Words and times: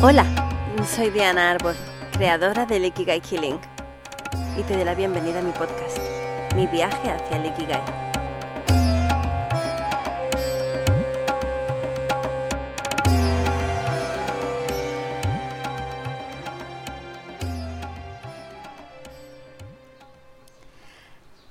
Hola, 0.00 0.24
soy 0.86 1.10
Diana 1.10 1.50
Arbor, 1.50 1.74
creadora 2.12 2.64
del 2.66 2.84
Ikigai 2.84 3.20
Killing, 3.20 3.58
y 4.56 4.62
te 4.62 4.76
doy 4.76 4.84
la 4.84 4.94
bienvenida 4.94 5.40
a 5.40 5.42
mi 5.42 5.50
podcast, 5.50 5.98
Mi 6.54 6.68
viaje 6.68 7.10
hacia 7.10 7.36
el 7.36 7.46
Ikigai. 7.46 7.82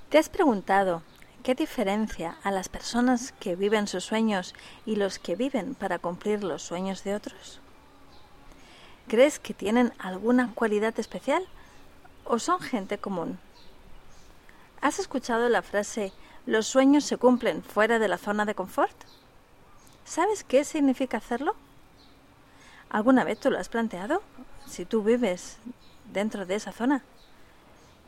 ¿Te 0.07 0.17
has 0.17 0.29
preguntado 0.29 1.03
qué 1.43 1.53
diferencia 1.53 2.37
a 2.43 2.51
las 2.51 2.69
personas 2.69 3.33
que 3.41 3.57
viven 3.57 3.87
sus 3.87 4.05
sueños 4.05 4.55
y 4.85 4.95
los 4.95 5.19
que 5.19 5.35
viven 5.35 5.75
para 5.75 5.99
cumplir 5.99 6.45
los 6.45 6.63
sueños 6.63 7.03
de 7.03 7.13
otros? 7.13 7.59
¿Crees 9.07 9.39
que 9.39 9.53
tienen 9.53 9.93
alguna 9.99 10.51
cualidad 10.53 10.99
especial 10.99 11.47
o 12.25 12.39
son 12.39 12.59
gente 12.59 12.97
común? 12.97 13.39
¿Has 14.81 14.99
escuchado 14.99 15.47
la 15.47 15.61
frase 15.61 16.11
los 16.45 16.67
sueños 16.67 17.05
se 17.05 17.17
cumplen 17.17 17.63
fuera 17.63 17.99
de 17.99 18.07
la 18.09 18.17
zona 18.17 18.43
de 18.45 18.55
confort? 18.55 18.95
¿Sabes 20.03 20.43
qué 20.43 20.65
significa 20.65 21.17
hacerlo? 21.17 21.55
¿Alguna 22.89 23.23
vez 23.23 23.39
tú 23.39 23.49
lo 23.49 23.59
has 23.59 23.69
planteado? 23.69 24.21
Si 24.65 24.85
tú 24.85 25.03
vives 25.03 25.57
dentro 26.11 26.45
de 26.45 26.55
esa 26.55 26.71
zona. 26.71 27.03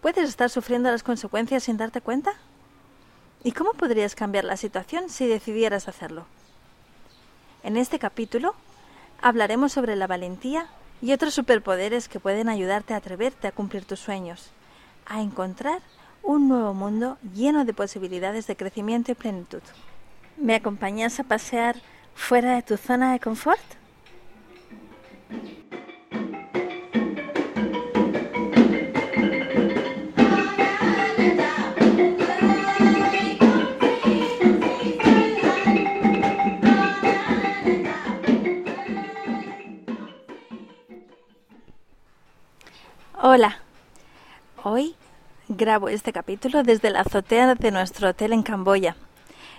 ¿Puedes 0.01 0.27
estar 0.27 0.49
sufriendo 0.49 0.91
las 0.91 1.03
consecuencias 1.03 1.63
sin 1.63 1.77
darte 1.77 2.01
cuenta? 2.01 2.33
¿Y 3.43 3.53
cómo 3.53 3.73
podrías 3.73 4.15
cambiar 4.15 4.43
la 4.43 4.57
situación 4.57 5.09
si 5.09 5.27
decidieras 5.27 5.87
hacerlo? 5.87 6.25
En 7.63 7.77
este 7.77 7.99
capítulo 7.99 8.53
hablaremos 9.21 9.73
sobre 9.73 9.95
la 9.95 10.07
valentía 10.07 10.69
y 11.01 11.13
otros 11.13 11.33
superpoderes 11.33 12.09
que 12.09 12.19
pueden 12.19 12.49
ayudarte 12.49 12.93
a 12.93 12.97
atreverte 12.97 13.47
a 13.47 13.51
cumplir 13.51 13.85
tus 13.85 13.99
sueños, 13.99 14.51
a 15.05 15.21
encontrar 15.21 15.81
un 16.23 16.47
nuevo 16.47 16.73
mundo 16.73 17.17
lleno 17.33 17.65
de 17.65 17.73
posibilidades 17.73 18.47
de 18.47 18.55
crecimiento 18.55 19.11
y 19.11 19.15
plenitud. 19.15 19.61
¿Me 20.37 20.55
acompañas 20.55 21.19
a 21.19 21.23
pasear 21.23 21.75
fuera 22.15 22.55
de 22.55 22.61
tu 22.61 22.77
zona 22.77 23.13
de 23.13 23.19
confort? 23.19 23.61
Hola, 43.31 43.59
hoy 44.63 44.95
grabo 45.49 45.87
este 45.87 46.11
capítulo 46.11 46.63
desde 46.63 46.89
la 46.89 47.01
azotea 47.01 47.53
de 47.53 47.69
nuestro 47.69 48.09
hotel 48.09 48.33
en 48.33 48.41
Camboya, 48.41 48.95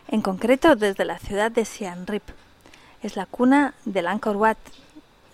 en 0.09 0.23
concreto 0.23 0.75
desde 0.75 1.05
la 1.05 1.21
ciudad 1.21 1.53
de 1.53 1.65
Siem 1.65 2.05
Reap. 2.05 2.25
Es 3.01 3.15
la 3.15 3.27
cuna 3.27 3.75
del 3.85 4.09
Angkor 4.09 4.37
Wat, 4.39 4.57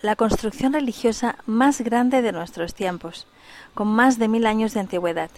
la 0.03 0.15
construcción 0.15 0.73
religiosa 0.73 1.37
más 1.47 1.81
grande 1.81 2.21
de 2.21 2.31
nuestros 2.31 2.75
tiempos, 2.75 3.25
con 3.73 3.87
más 3.87 4.19
de 4.19 4.27
mil 4.27 4.45
años 4.45 4.75
de 4.75 4.81
antigüedad, 4.81 5.31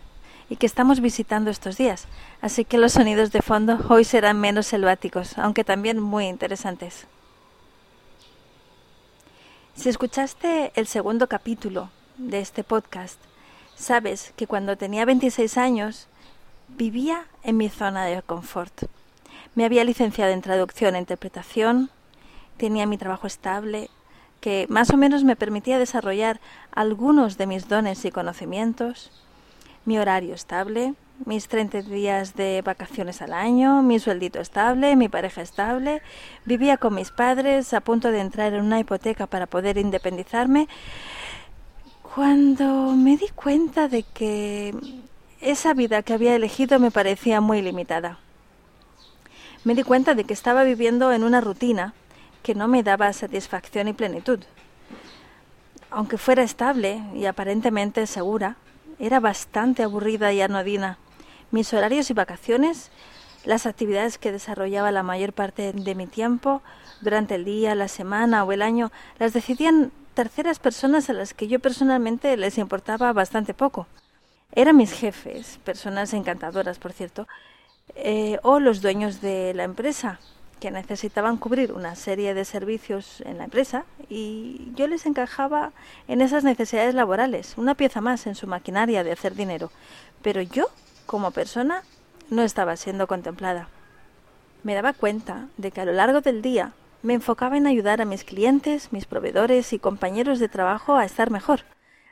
y 0.50 0.58
que 0.58 0.66
estamos 0.66 1.00
visitando 1.00 1.52
estos 1.52 1.78
días, 1.78 2.06
así 2.42 2.66
que 2.66 2.78
los 2.78 2.92
sonidos 2.92 3.32
de 3.32 3.42
fondo 3.42 3.80
hoy 3.88 4.04
serán 4.04 4.42
menos 4.42 4.68
selváticos, 4.68 5.38
aunque 5.38 5.64
también 5.64 6.02
muy 6.02 6.28
interesantes. 6.28 7.08
Si 9.78 9.88
escuchaste 9.88 10.74
el 10.76 10.86
segundo 10.86 11.30
capítulo 11.30 11.92
de 12.20 12.40
este 12.40 12.64
podcast, 12.64 13.18
sabes 13.76 14.34
que 14.36 14.46
cuando 14.46 14.78
tenía 14.78 15.06
26 15.06 15.58
años 15.58 16.08
vivía 16.68 17.26
en 17.44 17.58
mi 17.58 17.70
zona 17.70 18.06
de 18.06 18.22
confort. 18.22 18.84
Me 19.56 19.66
había 19.66 19.86
licenciado 19.86 20.32
en 20.32 20.42
traducción 20.42 20.96
e 20.96 21.00
interpretación, 21.00 21.90
tenía 22.58 22.86
mi 22.86 22.98
trabajo 22.98 23.26
estable, 23.26 23.90
que 24.42 24.68
más 24.70 24.90
o 24.92 24.98
menos 24.98 25.24
me 25.24 25.36
permitía 25.36 25.80
desarrollar 25.80 26.40
algunos 26.72 27.38
de 27.38 27.48
mis 27.48 27.68
dones 27.68 28.04
y 28.04 28.12
conocimientos, 28.12 29.12
mi 29.86 29.98
horario 29.98 30.36
estable, 30.36 30.94
mis 31.26 31.48
30 31.48 31.82
días 31.84 32.36
de 32.36 32.62
vacaciones 32.62 33.22
al 33.22 33.34
año, 33.34 33.82
mi 33.82 34.00
sueldito 34.00 34.40
estable, 34.40 34.96
mi 34.96 35.10
pareja 35.10 35.42
estable, 35.42 36.02
vivía 36.46 36.78
con 36.78 36.96
mis 36.96 37.12
padres 37.12 37.74
a 37.74 37.82
punto 37.82 38.12
de 38.12 38.20
entrar 38.20 38.54
en 38.54 38.64
una 38.64 38.80
hipoteca 38.80 39.26
para 39.26 39.48
poder 39.48 39.78
independizarme 39.78 40.68
cuando 42.16 42.94
me 42.96 43.18
di 43.18 43.28
cuenta 43.30 43.88
de 43.88 44.04
que 44.04 44.74
esa 45.42 45.74
vida 45.74 46.02
que 46.02 46.14
había 46.14 46.36
elegido 46.36 46.80
me 46.80 46.92
parecía 46.92 47.40
muy 47.40 47.62
limitada. 47.62 48.18
Me 49.64 49.76
di 49.76 49.84
cuenta 49.84 50.16
de 50.16 50.24
que 50.24 50.34
estaba 50.34 50.64
viviendo 50.64 51.12
en 51.12 51.24
una 51.24 51.40
rutina 51.40 51.94
que 52.42 52.56
no 52.56 52.68
me 52.68 52.82
daba 52.82 53.14
satisfacción 53.14 53.88
y 53.88 53.94
plenitud. 53.94 54.40
Aunque 55.92 56.18
fuera 56.18 56.44
estable 56.44 57.04
y 57.14 57.26
aparentemente 57.26 58.08
segura, 58.08 58.56
era 58.98 59.20
bastante 59.20 59.84
aburrida 59.84 60.34
y 60.34 60.42
anodina. 60.42 60.98
Mis 61.52 61.74
horarios 61.74 62.10
y 62.10 62.14
vacaciones, 62.14 62.92
las 63.46 63.66
actividades 63.66 64.18
que 64.18 64.32
desarrollaba 64.32 64.92
la 64.92 65.04
mayor 65.04 65.34
parte 65.34 65.74
de 65.74 65.96
mi 65.96 66.08
tiempo, 66.08 66.62
durante 67.02 67.36
el 67.36 67.46
día, 67.46 67.76
la 67.76 67.88
semana 67.88 68.44
o 68.44 68.52
el 68.52 68.62
año, 68.62 68.92
las 69.20 69.34
decidían 69.34 69.92
terceras 70.14 70.60
personas 70.60 71.10
a 71.10 71.14
las 71.14 71.34
que 71.34 71.48
yo 71.48 71.60
personalmente 71.60 72.36
les 72.38 72.58
importaba 72.58 73.14
bastante 73.14 73.54
poco. 73.54 73.88
Eran 74.54 74.78
mis 74.78 74.92
jefes, 74.92 75.60
personas 75.64 76.14
encantadoras, 76.14 76.80
por 76.80 76.94
cierto, 76.94 77.28
eh, 77.96 78.40
o 78.44 78.60
los 78.60 78.82
dueños 78.82 79.22
de 79.22 79.54
la 79.54 79.64
empresa, 79.64 80.20
que 80.60 80.72
necesitaban 80.72 81.38
cubrir 81.38 81.72
una 81.72 81.96
serie 81.96 82.34
de 82.34 82.46
servicios 82.46 83.22
en 83.22 83.38
la 83.38 83.46
empresa 83.46 83.86
y 84.10 84.72
yo 84.76 84.88
les 84.88 85.06
encajaba 85.06 85.72
en 86.08 86.22
esas 86.22 86.44
necesidades 86.44 86.94
laborales, 86.94 87.54
una 87.58 87.76
pieza 87.76 88.02
más 88.02 88.28
en 88.28 88.36
su 88.36 88.46
maquinaria 88.46 89.04
de 89.04 89.12
hacer 89.12 89.36
dinero. 89.36 89.72
Pero 90.22 90.42
yo, 90.42 90.68
como 91.06 91.32
persona, 91.32 91.84
no 92.30 92.44
estaba 92.44 92.76
siendo 92.76 93.08
contemplada. 93.08 93.70
Me 94.64 94.76
daba 94.76 94.94
cuenta 94.94 95.48
de 95.58 95.72
que 95.72 95.82
a 95.82 95.86
lo 95.86 95.94
largo 95.94 96.22
del 96.22 96.42
día 96.42 96.74
me 97.02 97.14
enfocaba 97.14 97.58
en 97.58 97.68
ayudar 97.68 98.02
a 98.02 98.06
mis 98.06 98.24
clientes, 98.24 98.92
mis 98.92 99.06
proveedores 99.06 99.74
y 99.74 99.80
compañeros 99.80 100.40
de 100.40 100.50
trabajo 100.50 100.96
a 100.96 101.06
estar 101.06 101.32
mejor, 101.32 101.62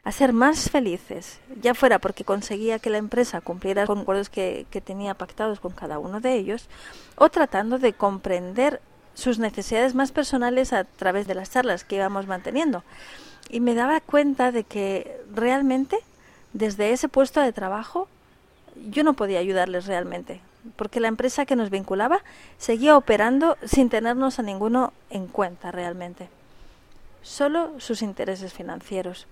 a 0.03 0.11
ser 0.11 0.31
más 0.31 0.69
felices, 0.69 1.39
ya 1.61 1.73
fuera 1.73 1.99
porque 1.99 2.23
conseguía 2.23 2.79
que 2.79 2.89
la 2.89 2.97
empresa 2.97 3.41
cumpliera 3.41 3.85
con 3.85 3.99
acuerdos 3.99 4.29
que, 4.29 4.65
que 4.71 4.79
tenía 4.79 5.13
pactados 5.13 5.59
con 5.59 5.73
cada 5.73 5.99
uno 5.99 6.21
de 6.21 6.35
ellos, 6.35 6.69
o 7.17 7.29
tratando 7.29 7.79
de 7.79 7.93
comprender 7.93 8.81
sus 9.13 9.39
necesidades 9.39 9.95
más 9.95 10.11
personales 10.11 10.71
a 10.73 10.85
través 10.85 11.27
de 11.27 11.35
las 11.35 11.51
charlas 11.51 11.83
que 11.83 11.95
íbamos 11.95 12.27
manteniendo. 12.27 12.83
Y 13.49 13.59
me 13.59 13.75
daba 13.75 13.99
cuenta 13.99 14.51
de 14.51 14.63
que 14.63 15.19
realmente, 15.33 15.97
desde 16.53 16.91
ese 16.91 17.09
puesto 17.09 17.41
de 17.41 17.51
trabajo, 17.51 18.07
yo 18.89 19.03
no 19.03 19.15
podía 19.15 19.39
ayudarles 19.39 19.87
realmente 19.87 20.41
porque 20.75 20.99
la 20.99 21.07
empresa 21.07 21.45
que 21.45 21.55
nos 21.55 21.69
vinculaba 21.69 22.23
seguía 22.57 22.97
operando 22.97 23.57
sin 23.63 23.89
tenernos 23.89 24.39
a 24.39 24.43
ninguno 24.43 24.93
en 25.09 25.27
cuenta 25.27 25.71
realmente. 25.71 26.29
Solo 27.21 27.71
sus 27.79 28.01
intereses 28.01 28.53
financieros. 28.53 29.27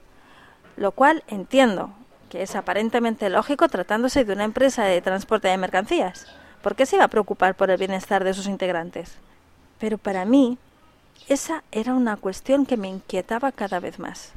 Lo 0.77 0.91
cual 0.91 1.23
entiendo 1.27 1.91
que 2.29 2.41
es 2.41 2.55
aparentemente 2.55 3.29
lógico 3.29 3.69
tratándose 3.69 4.25
de 4.25 4.33
una 4.33 4.43
empresa 4.43 4.83
de 4.83 5.01
transporte 5.01 5.47
de 5.47 5.57
mercancías. 5.57 6.27
¿Por 6.61 6.75
qué 6.75 6.85
se 6.85 6.95
iba 6.95 7.05
a 7.05 7.09
preocupar 7.09 7.55
por 7.55 7.69
el 7.69 7.77
bienestar 7.77 8.23
de 8.23 8.33
sus 8.33 8.47
integrantes? 8.47 9.17
Pero 9.79 9.97
para 9.97 10.25
mí, 10.25 10.57
esa 11.27 11.63
era 11.71 11.93
una 11.93 12.17
cuestión 12.17 12.65
que 12.65 12.77
me 12.77 12.87
inquietaba 12.87 13.51
cada 13.51 13.79
vez 13.79 13.99
más. 13.99 14.33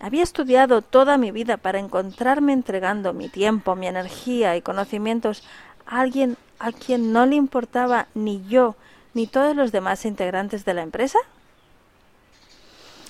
Había 0.00 0.22
estudiado 0.22 0.80
toda 0.80 1.18
mi 1.18 1.32
vida 1.32 1.56
para 1.56 1.80
encontrarme 1.80 2.52
entregando 2.52 3.12
mi 3.12 3.28
tiempo, 3.28 3.74
mi 3.74 3.88
energía 3.88 4.56
y 4.56 4.62
conocimientos 4.62 5.42
alguien 5.88 6.36
a 6.58 6.72
quien 6.72 7.12
no 7.12 7.26
le 7.26 7.36
importaba 7.36 8.06
ni 8.14 8.44
yo 8.46 8.76
ni 9.14 9.26
todos 9.26 9.56
los 9.56 9.72
demás 9.72 10.04
integrantes 10.04 10.64
de 10.64 10.74
la 10.74 10.82
empresa? 10.82 11.18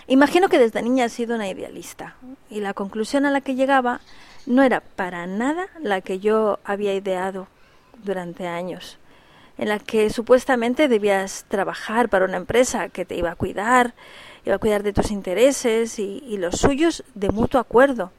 Imagino 0.07 0.49
que 0.49 0.59
desde 0.59 0.81
niña 0.81 1.05
he 1.05 1.09
sido 1.11 1.35
una 1.35 1.49
idealista 1.49 2.17
y 2.49 2.61
la 2.61 2.73
conclusión 2.73 3.27
a 3.27 3.31
la 3.31 3.43
que 3.43 3.55
llegaba 3.55 4.01
no 4.47 4.63
era 4.63 4.81
para 4.81 5.27
nada 5.27 5.67
la 5.83 6.01
que 6.01 6.19
yo 6.19 6.59
había 6.65 6.95
ideado 6.95 7.47
durante 8.05 8.47
años, 8.47 8.97
en 9.59 9.69
la 9.69 9.79
que 9.79 10.09
supuestamente 10.09 10.89
debías 10.89 11.45
trabajar 11.49 12.09
para 12.09 12.25
una 12.25 12.39
empresa 12.39 12.89
que 12.89 13.05
te 13.05 13.17
iba 13.17 13.33
a 13.33 13.37
cuidar, 13.37 13.93
iba 14.47 14.55
a 14.55 14.59
cuidar 14.59 14.83
de 14.83 14.95
tus 14.95 15.11
intereses 15.11 15.99
y, 15.99 16.23
y 16.27 16.39
los 16.39 16.57
suyos 16.57 17.05
de 17.15 17.29
mutuo 17.29 17.61
acuerdo 17.61 18.11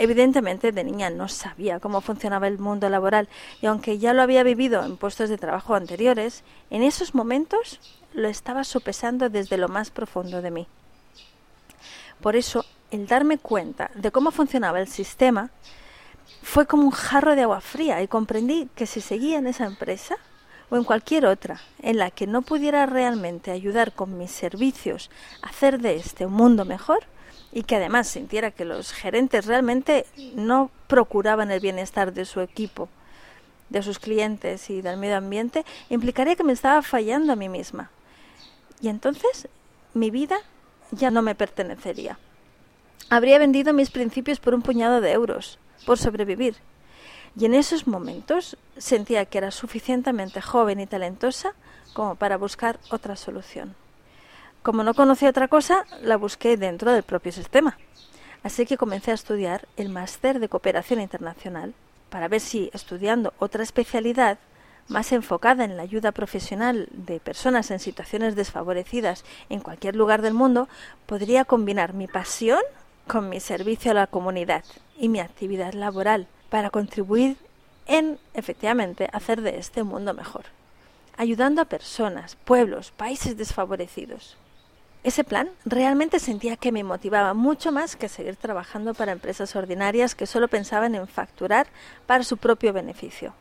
Evidentemente 0.00 0.70
de 0.70 0.84
niña 0.84 1.10
no 1.10 1.26
sabía 1.26 1.80
cómo 1.80 2.00
funcionaba 2.00 2.46
el 2.46 2.60
mundo 2.60 2.88
laboral 2.88 3.28
y 3.60 3.66
aunque 3.66 3.98
ya 3.98 4.14
lo 4.14 4.22
había 4.22 4.44
vivido 4.44 4.84
en 4.84 4.96
puestos 4.96 5.28
de 5.28 5.38
trabajo 5.38 5.74
anteriores, 5.74 6.44
en 6.70 6.84
esos 6.84 7.16
momentos 7.16 7.80
lo 8.14 8.28
estaba 8.28 8.62
sopesando 8.62 9.28
desde 9.28 9.56
lo 9.56 9.66
más 9.66 9.90
profundo 9.90 10.40
de 10.40 10.52
mí. 10.52 10.68
Por 12.20 12.36
eso, 12.36 12.64
el 12.92 13.08
darme 13.08 13.38
cuenta 13.38 13.90
de 13.96 14.12
cómo 14.12 14.30
funcionaba 14.30 14.78
el 14.78 14.86
sistema 14.86 15.50
fue 16.42 16.64
como 16.66 16.84
un 16.84 16.92
jarro 16.92 17.34
de 17.34 17.42
agua 17.42 17.60
fría 17.60 18.00
y 18.00 18.06
comprendí 18.06 18.68
que 18.76 18.86
si 18.86 19.00
seguía 19.00 19.38
en 19.38 19.48
esa 19.48 19.66
empresa 19.66 20.16
o 20.70 20.76
en 20.76 20.84
cualquier 20.84 21.26
otra 21.26 21.60
en 21.82 21.98
la 21.98 22.12
que 22.12 22.28
no 22.28 22.42
pudiera 22.42 22.86
realmente 22.86 23.50
ayudar 23.50 23.92
con 23.92 24.16
mis 24.16 24.30
servicios 24.30 25.10
a 25.42 25.48
hacer 25.48 25.80
de 25.80 25.96
este 25.96 26.24
un 26.24 26.34
mundo 26.34 26.64
mejor 26.64 27.00
y 27.52 27.62
que 27.62 27.76
además 27.76 28.08
sintiera 28.08 28.50
que 28.50 28.64
los 28.64 28.92
gerentes 28.92 29.46
realmente 29.46 30.06
no 30.34 30.70
procuraban 30.86 31.50
el 31.50 31.60
bienestar 31.60 32.12
de 32.12 32.24
su 32.24 32.40
equipo, 32.40 32.88
de 33.70 33.82
sus 33.82 33.98
clientes 33.98 34.70
y 34.70 34.80
del 34.80 34.96
medio 34.96 35.16
ambiente, 35.16 35.64
implicaría 35.90 36.36
que 36.36 36.44
me 36.44 36.52
estaba 36.52 36.82
fallando 36.82 37.32
a 37.32 37.36
mí 37.36 37.48
misma. 37.48 37.90
Y 38.80 38.88
entonces 38.88 39.48
mi 39.94 40.10
vida 40.10 40.38
ya 40.90 41.10
no 41.10 41.22
me 41.22 41.34
pertenecería. 41.34 42.18
Habría 43.10 43.38
vendido 43.38 43.72
mis 43.72 43.90
principios 43.90 44.38
por 44.38 44.54
un 44.54 44.62
puñado 44.62 45.00
de 45.00 45.12
euros, 45.12 45.58
por 45.86 45.98
sobrevivir. 45.98 46.56
Y 47.38 47.44
en 47.44 47.54
esos 47.54 47.86
momentos 47.86 48.56
sentía 48.76 49.24
que 49.24 49.38
era 49.38 49.50
suficientemente 49.50 50.40
joven 50.40 50.80
y 50.80 50.86
talentosa 50.86 51.54
como 51.94 52.16
para 52.16 52.36
buscar 52.36 52.78
otra 52.90 53.16
solución. 53.16 53.74
Como 54.62 54.82
no 54.82 54.94
conocía 54.94 55.30
otra 55.30 55.48
cosa, 55.48 55.84
la 56.02 56.16
busqué 56.16 56.56
dentro 56.56 56.92
del 56.92 57.02
propio 57.02 57.32
sistema. 57.32 57.78
Así 58.42 58.66
que 58.66 58.76
comencé 58.76 59.10
a 59.10 59.14
estudiar 59.14 59.66
el 59.76 59.88
máster 59.88 60.40
de 60.40 60.48
cooperación 60.48 61.00
internacional 61.00 61.74
para 62.10 62.28
ver 62.28 62.40
si 62.40 62.70
estudiando 62.72 63.32
otra 63.38 63.62
especialidad 63.62 64.38
más 64.88 65.12
enfocada 65.12 65.64
en 65.64 65.76
la 65.76 65.82
ayuda 65.82 66.12
profesional 66.12 66.88
de 66.92 67.20
personas 67.20 67.70
en 67.70 67.78
situaciones 67.78 68.36
desfavorecidas 68.36 69.24
en 69.50 69.60
cualquier 69.60 69.94
lugar 69.94 70.22
del 70.22 70.34
mundo, 70.34 70.68
podría 71.06 71.44
combinar 71.44 71.92
mi 71.92 72.06
pasión 72.06 72.60
con 73.06 73.28
mi 73.28 73.40
servicio 73.40 73.90
a 73.90 73.94
la 73.94 74.06
comunidad 74.06 74.64
y 74.98 75.08
mi 75.08 75.20
actividad 75.20 75.74
laboral 75.74 76.26
para 76.48 76.70
contribuir 76.70 77.36
en, 77.86 78.18
efectivamente, 78.34 79.08
hacer 79.12 79.42
de 79.42 79.58
este 79.58 79.82
mundo 79.82 80.14
mejor, 80.14 80.44
ayudando 81.16 81.62
a 81.62 81.66
personas, 81.66 82.36
pueblos, 82.36 82.90
países 82.90 83.36
desfavorecidos. 83.36 84.36
Ese 85.04 85.22
plan 85.22 85.48
realmente 85.64 86.18
sentía 86.18 86.56
que 86.56 86.72
me 86.72 86.82
motivaba 86.82 87.32
mucho 87.32 87.70
más 87.70 87.96
que 87.96 88.08
seguir 88.08 88.36
trabajando 88.36 88.94
para 88.94 89.12
empresas 89.12 89.54
ordinarias 89.54 90.14
que 90.14 90.26
solo 90.26 90.48
pensaban 90.48 90.94
en 90.94 91.06
facturar 91.06 91.68
para 92.06 92.24
su 92.24 92.36
propio 92.36 92.72
beneficio. 92.72 93.32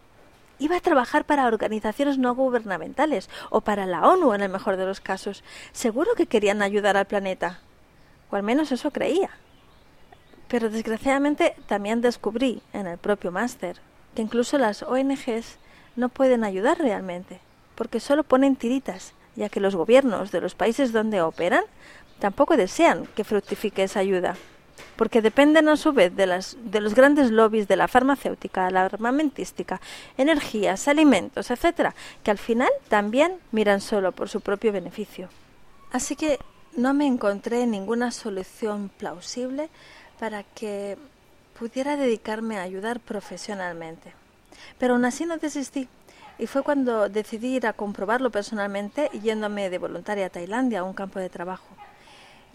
Iba 0.59 0.77
a 0.77 0.81
trabajar 0.81 1.25
para 1.25 1.48
organizaciones 1.48 2.18
no 2.18 2.33
gubernamentales 2.36 3.30
o 3.50 3.62
para 3.62 3.86
la 3.86 4.07
ONU 4.07 4.33
en 4.33 4.42
el 4.42 4.50
mejor 4.50 4.77
de 4.77 4.86
los 4.86 5.01
casos. 5.01 5.44
Seguro 5.71 6.13
que 6.15 6.25
querían 6.25 6.62
ayudar 6.62 6.98
al 6.98 7.06
planeta. 7.06 7.59
O 8.31 8.36
al 8.36 8.44
menos 8.44 8.71
eso 8.71 8.92
creía. 8.92 9.30
Pero 10.48 10.69
desgraciadamente 10.69 11.56
también 11.68 12.01
descubrí 12.01 12.62
en 12.74 12.88
el 12.88 12.98
propio 12.98 13.31
máster 13.31 13.77
que 14.15 14.21
incluso 14.21 14.57
las 14.57 14.81
ONGs 14.83 15.57
no 15.95 16.09
pueden 16.09 16.44
ayudar 16.44 16.80
realmente, 16.80 17.39
porque 17.75 18.00
solo 18.00 18.24
ponen 18.24 18.56
tiritas, 18.56 19.13
ya 19.37 19.47
que 19.47 19.61
los 19.61 19.75
gobiernos 19.75 20.31
de 20.31 20.41
los 20.41 20.55
países 20.55 20.91
donde 20.91 21.21
operan 21.21 21.63
tampoco 22.19 22.57
desean 22.57 23.05
que 23.15 23.23
fructifique 23.23 23.83
esa 23.83 24.01
ayuda 24.01 24.35
porque 24.97 25.21
dependen 25.21 25.69
a 25.69 25.77
su 25.77 25.93
vez 25.93 26.15
de, 26.15 26.25
las, 26.25 26.57
de 26.59 26.81
los 26.81 26.95
grandes 26.95 27.31
lobbies 27.31 27.67
de 27.67 27.75
la 27.75 27.87
farmacéutica, 27.87 28.69
la 28.71 28.85
armamentística, 28.85 29.79
energías, 30.17 30.87
alimentos, 30.87 31.51
etcétera, 31.51 31.95
que 32.23 32.31
al 32.31 32.39
final 32.39 32.69
también 32.89 33.37
miran 33.51 33.79
solo 33.79 34.11
por 34.11 34.27
su 34.27 34.41
propio 34.41 34.73
beneficio. 34.73 35.29
Así 35.91 36.15
que 36.15 36.39
no 36.75 36.93
me 36.93 37.05
encontré 37.05 37.65
ninguna 37.67 38.11
solución 38.11 38.89
plausible 38.97 39.69
para 40.19 40.43
que 40.43 40.97
pudiera 41.57 41.95
dedicarme 41.95 42.57
a 42.57 42.63
ayudar 42.63 42.99
profesionalmente. 42.99 44.13
Pero 44.79 44.93
aún 44.93 45.05
así 45.05 45.25
no 45.25 45.37
desistí 45.37 45.87
y 46.39 46.47
fue 46.47 46.63
cuando 46.63 47.09
decidí 47.09 47.55
ir 47.55 47.67
a 47.67 47.73
comprobarlo 47.73 48.29
personalmente 48.29 49.09
yéndome 49.21 49.69
de 49.69 49.77
voluntaria 49.77 50.27
a 50.27 50.29
Tailandia 50.29 50.79
a 50.79 50.83
un 50.83 50.93
campo 50.93 51.19
de 51.19 51.29
trabajo. 51.29 51.67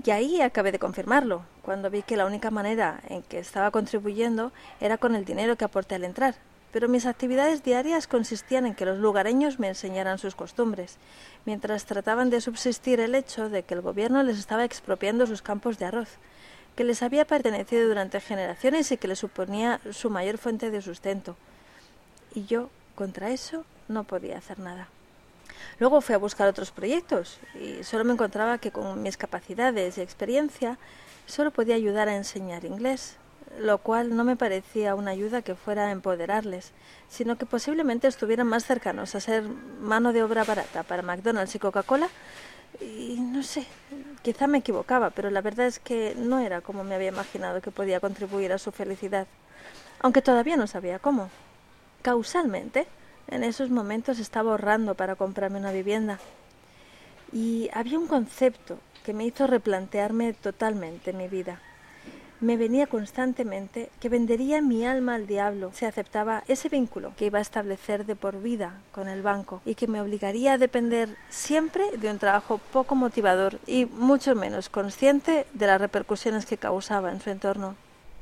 Y 0.04 0.10
ahí 0.10 0.40
acabé 0.40 0.72
de 0.72 0.78
confirmarlo, 0.78 1.42
cuando 1.62 1.90
vi 1.90 2.02
que 2.02 2.16
la 2.16 2.26
única 2.26 2.50
manera 2.50 3.00
en 3.08 3.22
que 3.22 3.38
estaba 3.38 3.70
contribuyendo 3.70 4.52
era 4.80 4.98
con 4.98 5.14
el 5.14 5.24
dinero 5.24 5.56
que 5.56 5.64
aporté 5.64 5.94
al 5.94 6.04
entrar. 6.04 6.34
Pero 6.72 6.88
mis 6.88 7.06
actividades 7.06 7.62
diarias 7.62 8.06
consistían 8.06 8.66
en 8.66 8.74
que 8.74 8.86
los 8.86 8.98
lugareños 8.98 9.58
me 9.58 9.68
enseñaran 9.68 10.18
sus 10.18 10.34
costumbres, 10.34 10.96
mientras 11.44 11.84
trataban 11.84 12.30
de 12.30 12.40
subsistir 12.40 12.98
el 12.98 13.14
hecho 13.14 13.50
de 13.50 13.62
que 13.62 13.74
el 13.74 13.82
gobierno 13.82 14.22
les 14.22 14.38
estaba 14.38 14.64
expropiando 14.64 15.26
sus 15.26 15.42
campos 15.42 15.78
de 15.78 15.84
arroz, 15.84 16.08
que 16.74 16.84
les 16.84 17.02
había 17.02 17.26
pertenecido 17.26 17.86
durante 17.86 18.20
generaciones 18.20 18.90
y 18.90 18.96
que 18.96 19.08
les 19.08 19.18
suponía 19.18 19.80
su 19.90 20.08
mayor 20.08 20.38
fuente 20.38 20.70
de 20.70 20.80
sustento. 20.80 21.36
Y 22.34 22.46
yo, 22.46 22.70
contra 22.94 23.30
eso, 23.30 23.66
no 23.88 24.04
podía 24.04 24.38
hacer 24.38 24.58
nada. 24.58 24.88
Luego 25.78 26.00
fui 26.00 26.14
a 26.14 26.18
buscar 26.18 26.48
otros 26.48 26.70
proyectos 26.70 27.38
y 27.60 27.82
solo 27.84 28.04
me 28.04 28.12
encontraba 28.12 28.58
que 28.58 28.70
con 28.70 29.02
mis 29.02 29.16
capacidades 29.16 29.98
y 29.98 30.00
experiencia 30.00 30.78
solo 31.26 31.50
podía 31.50 31.74
ayudar 31.74 32.08
a 32.08 32.16
enseñar 32.16 32.64
inglés, 32.64 33.16
lo 33.58 33.78
cual 33.78 34.16
no 34.16 34.24
me 34.24 34.36
parecía 34.36 34.94
una 34.94 35.10
ayuda 35.10 35.42
que 35.42 35.54
fuera 35.54 35.86
a 35.86 35.90
empoderarles, 35.90 36.72
sino 37.08 37.36
que 37.36 37.46
posiblemente 37.46 38.08
estuvieran 38.08 38.46
más 38.46 38.64
cercanos 38.64 39.14
a 39.14 39.20
ser 39.20 39.42
mano 39.42 40.12
de 40.12 40.22
obra 40.22 40.44
barata 40.44 40.82
para 40.82 41.02
McDonald's 41.02 41.54
y 41.54 41.58
Coca-Cola. 41.58 42.08
Y 42.80 43.18
no 43.20 43.42
sé, 43.42 43.66
quizá 44.22 44.46
me 44.46 44.58
equivocaba, 44.58 45.10
pero 45.10 45.30
la 45.30 45.42
verdad 45.42 45.66
es 45.66 45.78
que 45.78 46.14
no 46.16 46.38
era 46.38 46.60
como 46.62 46.84
me 46.84 46.94
había 46.94 47.08
imaginado 47.08 47.60
que 47.60 47.70
podía 47.70 48.00
contribuir 48.00 48.52
a 48.52 48.58
su 48.58 48.72
felicidad, 48.72 49.26
aunque 50.00 50.22
todavía 50.22 50.56
no 50.56 50.66
sabía 50.66 50.98
cómo. 50.98 51.28
Causalmente, 52.00 52.86
en 53.32 53.44
esos 53.44 53.70
momentos 53.70 54.18
estaba 54.18 54.50
ahorrando 54.50 54.94
para 54.94 55.16
comprarme 55.16 55.58
una 55.58 55.72
vivienda. 55.72 56.18
Y 57.32 57.70
había 57.72 57.98
un 57.98 58.06
concepto 58.06 58.78
que 59.04 59.14
me 59.14 59.24
hizo 59.24 59.46
replantearme 59.46 60.34
totalmente 60.34 61.12
mi 61.12 61.28
vida. 61.28 61.60
Me 62.40 62.56
venía 62.56 62.88
constantemente 62.88 63.88
que 64.00 64.08
vendería 64.08 64.60
mi 64.60 64.84
alma 64.84 65.14
al 65.14 65.28
diablo 65.28 65.70
si 65.72 65.84
aceptaba 65.84 66.42
ese 66.48 66.68
vínculo 66.68 67.14
que 67.16 67.26
iba 67.26 67.38
a 67.38 67.42
establecer 67.42 68.04
de 68.04 68.16
por 68.16 68.42
vida 68.42 68.80
con 68.90 69.08
el 69.08 69.22
banco 69.22 69.62
y 69.64 69.76
que 69.76 69.86
me 69.86 70.00
obligaría 70.00 70.54
a 70.54 70.58
depender 70.58 71.16
siempre 71.30 71.84
de 71.96 72.10
un 72.10 72.18
trabajo 72.18 72.58
poco 72.72 72.96
motivador 72.96 73.60
y 73.66 73.86
mucho 73.86 74.34
menos 74.34 74.68
consciente 74.68 75.46
de 75.54 75.66
las 75.68 75.80
repercusiones 75.80 76.44
que 76.44 76.58
causaba 76.58 77.12
en 77.12 77.20
su 77.20 77.30
entorno. 77.30 77.76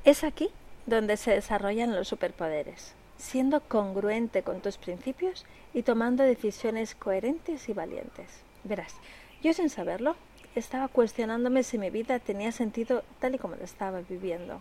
Es 0.04 0.22
aquí 0.22 0.50
donde 0.84 1.16
se 1.16 1.30
desarrollan 1.32 1.96
los 1.96 2.08
superpoderes 2.08 2.94
siendo 3.20 3.60
congruente 3.60 4.42
con 4.42 4.60
tus 4.60 4.78
principios 4.78 5.44
y 5.74 5.82
tomando 5.82 6.24
decisiones 6.24 6.94
coherentes 6.94 7.68
y 7.68 7.72
valientes. 7.72 8.42
Verás, 8.64 8.94
yo 9.42 9.52
sin 9.52 9.70
saberlo 9.70 10.16
estaba 10.54 10.88
cuestionándome 10.88 11.62
si 11.62 11.78
mi 11.78 11.90
vida 11.90 12.18
tenía 12.18 12.50
sentido 12.50 13.04
tal 13.20 13.34
y 13.34 13.38
como 13.38 13.56
la 13.56 13.64
estaba 13.64 14.00
viviendo, 14.00 14.60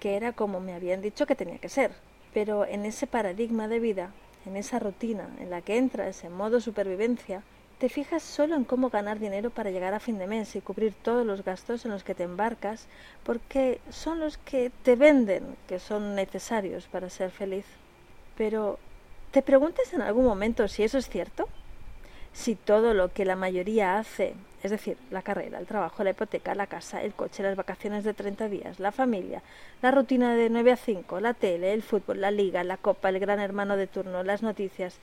que 0.00 0.16
era 0.16 0.32
como 0.32 0.60
me 0.60 0.74
habían 0.74 1.02
dicho 1.02 1.26
que 1.26 1.36
tenía 1.36 1.58
que 1.58 1.68
ser. 1.68 1.92
Pero 2.32 2.66
en 2.66 2.84
ese 2.84 3.06
paradigma 3.06 3.68
de 3.68 3.78
vida, 3.78 4.12
en 4.44 4.56
esa 4.56 4.78
rutina 4.78 5.28
en 5.38 5.50
la 5.50 5.62
que 5.62 5.76
entras 5.76 6.24
en 6.24 6.32
modo 6.32 6.60
supervivencia, 6.60 7.42
te 7.84 7.90
fijas 7.90 8.22
solo 8.22 8.54
en 8.56 8.64
cómo 8.64 8.88
ganar 8.88 9.18
dinero 9.18 9.50
para 9.50 9.70
llegar 9.70 9.92
a 9.92 10.00
fin 10.00 10.16
de 10.16 10.26
mes 10.26 10.56
y 10.56 10.62
cubrir 10.62 10.94
todos 10.94 11.26
los 11.26 11.44
gastos 11.44 11.84
en 11.84 11.90
los 11.90 12.02
que 12.02 12.14
te 12.14 12.22
embarcas, 12.22 12.86
porque 13.24 13.78
son 13.90 14.20
los 14.20 14.38
que 14.38 14.72
te 14.82 14.96
venden 14.96 15.54
que 15.68 15.78
son 15.78 16.14
necesarios 16.14 16.86
para 16.86 17.10
ser 17.10 17.30
feliz. 17.30 17.66
Pero, 18.38 18.78
¿te 19.32 19.42
preguntas 19.42 19.92
en 19.92 20.00
algún 20.00 20.24
momento 20.24 20.66
si 20.66 20.82
eso 20.82 20.96
es 20.96 21.10
cierto? 21.10 21.46
Si 22.32 22.54
todo 22.54 22.94
lo 22.94 23.12
que 23.12 23.26
la 23.26 23.36
mayoría 23.36 23.98
hace, 23.98 24.32
es 24.62 24.70
decir, 24.70 24.96
la 25.10 25.20
carrera, 25.20 25.58
el 25.58 25.66
trabajo, 25.66 26.02
la 26.04 26.12
hipoteca, 26.12 26.54
la 26.54 26.66
casa, 26.66 27.02
el 27.02 27.12
coche, 27.12 27.42
las 27.42 27.54
vacaciones 27.54 28.02
de 28.02 28.14
30 28.14 28.48
días, 28.48 28.80
la 28.80 28.92
familia, 28.92 29.42
la 29.82 29.90
rutina 29.90 30.34
de 30.34 30.48
9 30.48 30.72
a 30.72 30.76
5, 30.78 31.20
la 31.20 31.34
tele, 31.34 31.74
el 31.74 31.82
fútbol, 31.82 32.22
la 32.22 32.30
liga, 32.30 32.64
la 32.64 32.78
copa, 32.78 33.10
el 33.10 33.20
gran 33.20 33.40
hermano 33.40 33.76
de 33.76 33.88
turno, 33.88 34.22
las 34.22 34.42
noticias, 34.42 35.00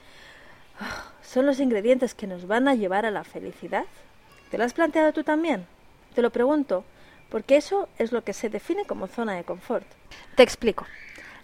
son 1.24 1.46
los 1.46 1.60
ingredientes 1.60 2.14
que 2.14 2.28
nos 2.28 2.48
van 2.48 2.68
a 2.68 2.76
llevar 2.76 3.06
a 3.06 3.12
la 3.12 3.24
felicidad? 3.24 3.86
¿Te 4.50 4.58
lo 4.58 4.66
has 4.66 4.74
planteado 4.74 5.14
tú 5.14 5.24
también? 5.24 5.66
Te 6.14 6.22
lo 6.22 6.30
pregunto, 6.30 6.84
porque 7.30 7.56
eso 7.56 7.88
es 7.98 8.12
lo 8.12 8.24
que 8.24 8.34
se 8.34 8.50
define 8.50 8.86
como 8.86 9.08
zona 9.08 9.36
de 9.36 9.46
confort. 9.46 9.86
Te 10.36 10.44
explico. 10.44 10.86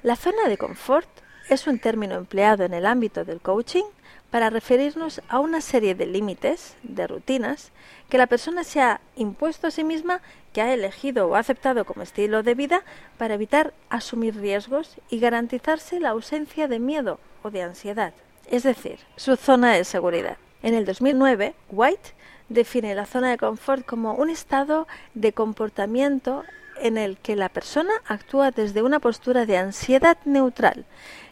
La 0.04 0.16
zona 0.16 0.50
de 0.50 0.58
confort 0.58 1.08
es 1.50 1.68
un 1.68 1.80
término 1.80 2.16
empleado 2.16 2.66
en 2.66 2.74
el 2.74 2.86
ámbito 2.86 3.24
del 3.24 3.40
coaching 3.40 3.86
para 4.30 4.50
referirnos 4.50 5.22
a 5.30 5.40
una 5.40 5.62
serie 5.62 5.96
de 5.96 6.06
límites, 6.06 6.76
de 6.84 7.08
rutinas, 7.08 7.72
que 8.10 8.18
la 8.18 8.28
persona 8.28 8.66
se 8.66 8.82
ha 8.82 9.00
impuesto 9.16 9.68
a 9.68 9.72
sí 9.72 9.86
misma, 9.86 10.20
que 10.52 10.62
ha 10.62 10.74
elegido 10.74 11.28
o 11.28 11.36
aceptado 11.36 11.86
como 11.86 12.02
estilo 12.02 12.44
de 12.44 12.56
vida 12.56 12.84
para 13.18 13.36
evitar 13.36 13.74
asumir 13.90 14.36
riesgos 14.36 14.98
y 15.10 15.20
garantizarse 15.20 16.02
la 16.02 16.10
ausencia 16.10 16.68
de 16.68 16.80
miedo 16.80 17.22
o 17.44 17.52
de 17.52 17.62
ansiedad 17.62 18.14
es 18.50 18.64
decir, 18.64 19.00
su 19.16 19.36
zona 19.36 19.74
de 19.74 19.84
seguridad. 19.84 20.38
En 20.64 20.74
el 20.74 20.86
2009, 20.86 21.54
White 21.70 22.14
define 22.50 22.96
la 22.96 23.06
zona 23.06 23.30
de 23.30 23.38
confort 23.38 23.86
como 23.86 24.14
un 24.14 24.30
estado 24.30 24.88
de 25.14 25.34
comportamiento 25.34 26.44
en 26.80 26.98
el 26.98 27.18
que 27.18 27.36
la 27.36 27.50
persona 27.50 27.92
actúa 28.06 28.52
desde 28.52 28.84
una 28.84 29.00
postura 29.00 29.46
de 29.46 29.58
ansiedad 29.58 30.18
neutral, 30.26 30.86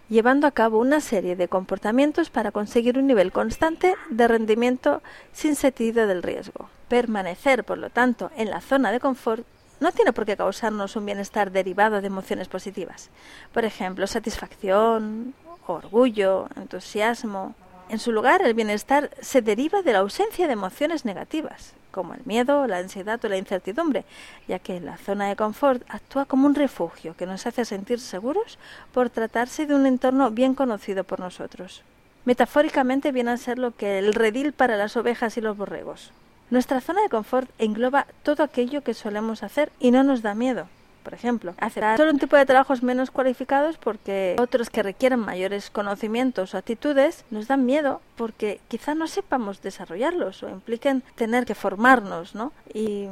llevando 0.09 0.47
a 0.47 0.51
cabo 0.51 0.79
una 0.79 1.01
serie 1.01 1.35
de 1.35 1.47
comportamientos 1.47 2.29
para 2.29 2.51
conseguir 2.51 2.97
un 2.97 3.07
nivel 3.07 3.31
constante 3.31 3.95
de 4.09 4.27
rendimiento 4.27 5.01
sin 5.33 5.55
sentido 5.55 6.07
del 6.07 6.23
riesgo. 6.23 6.69
Permanecer, 6.89 7.63
por 7.63 7.77
lo 7.77 7.89
tanto, 7.89 8.31
en 8.35 8.49
la 8.49 8.61
zona 8.61 8.91
de 8.91 8.99
confort 8.99 9.45
no 9.79 9.91
tiene 9.91 10.13
por 10.13 10.25
qué 10.25 10.37
causarnos 10.37 10.95
un 10.95 11.05
bienestar 11.05 11.51
derivado 11.51 12.01
de 12.01 12.07
emociones 12.07 12.47
positivas. 12.47 13.09
Por 13.53 13.65
ejemplo, 13.65 14.07
satisfacción, 14.07 15.33
orgullo, 15.73 16.47
entusiasmo. 16.55 17.55
En 17.89 17.99
su 17.99 18.11
lugar, 18.11 18.41
el 18.41 18.53
bienestar 18.53 19.11
se 19.21 19.41
deriva 19.41 19.81
de 19.81 19.93
la 19.93 19.99
ausencia 19.99 20.47
de 20.47 20.53
emociones 20.53 21.05
negativas, 21.05 21.73
como 21.91 22.13
el 22.13 22.21
miedo, 22.25 22.65
la 22.67 22.79
ansiedad 22.79 23.23
o 23.23 23.29
la 23.29 23.37
incertidumbre, 23.37 24.05
ya 24.47 24.59
que 24.59 24.79
la 24.79 24.97
zona 24.97 25.29
de 25.29 25.35
confort 25.35 25.83
actúa 25.87 26.25
como 26.25 26.47
un 26.47 26.55
refugio 26.55 27.15
que 27.15 27.25
nos 27.25 27.45
hace 27.45 27.63
sentir 27.63 27.99
seguros 27.99 28.57
por 28.93 29.09
tratarse 29.09 29.65
de 29.65 29.75
un 29.75 29.85
entorno 29.85 30.31
bien 30.31 30.55
conocido 30.55 31.03
por 31.03 31.19
nosotros. 31.19 31.83
Metafóricamente 32.25 33.11
viene 33.11 33.31
a 33.31 33.37
ser 33.37 33.59
lo 33.59 33.75
que 33.75 33.99
el 33.99 34.13
redil 34.13 34.51
para 34.51 34.77
las 34.77 34.97
ovejas 34.97 35.37
y 35.37 35.41
los 35.41 35.55
borregos. 35.55 36.11
Nuestra 36.49 36.81
zona 36.81 37.01
de 37.01 37.09
confort 37.09 37.49
engloba 37.59 38.07
todo 38.23 38.43
aquello 38.43 38.81
que 38.83 38.93
solemos 38.93 39.43
hacer 39.43 39.71
y 39.79 39.91
no 39.91 40.03
nos 40.03 40.21
da 40.21 40.33
miedo. 40.33 40.67
Por 41.05 41.13
ejemplo, 41.13 41.53
hacer 41.59 41.97
solo 41.97 42.09
un 42.09 42.17
tipo 42.17 42.35
de 42.35 42.47
trabajos 42.47 42.81
menos 42.81 43.11
cualificados 43.11 43.77
porque 43.77 44.35
otros 44.39 44.71
que 44.71 44.81
requieren 44.81 45.19
mayores 45.19 45.69
conocimientos 45.69 46.55
o 46.55 46.57
actitudes 46.57 47.25
nos 47.29 47.47
dan 47.47 47.63
miedo 47.63 48.01
porque 48.17 48.59
quizá 48.69 48.95
no 48.95 49.05
sepamos 49.05 49.61
desarrollarlos 49.61 50.41
o 50.41 50.49
impliquen 50.49 51.03
tener 51.13 51.45
que 51.45 51.53
formarnos, 51.53 52.33
¿no? 52.33 52.53
Y 52.73 53.05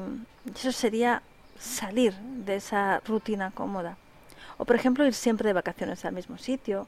eso 0.56 0.72
sería 0.72 1.22
salir 1.60 2.16
de 2.16 2.56
esa 2.56 3.00
rutina 3.06 3.52
cómoda. 3.52 3.96
O 4.58 4.66
por 4.66 4.76
ejemplo, 4.76 5.06
ir 5.06 5.14
siempre 5.14 5.50
de 5.50 5.54
vacaciones 5.54 6.04
al 6.04 6.14
mismo 6.14 6.40
sitio 6.40 6.88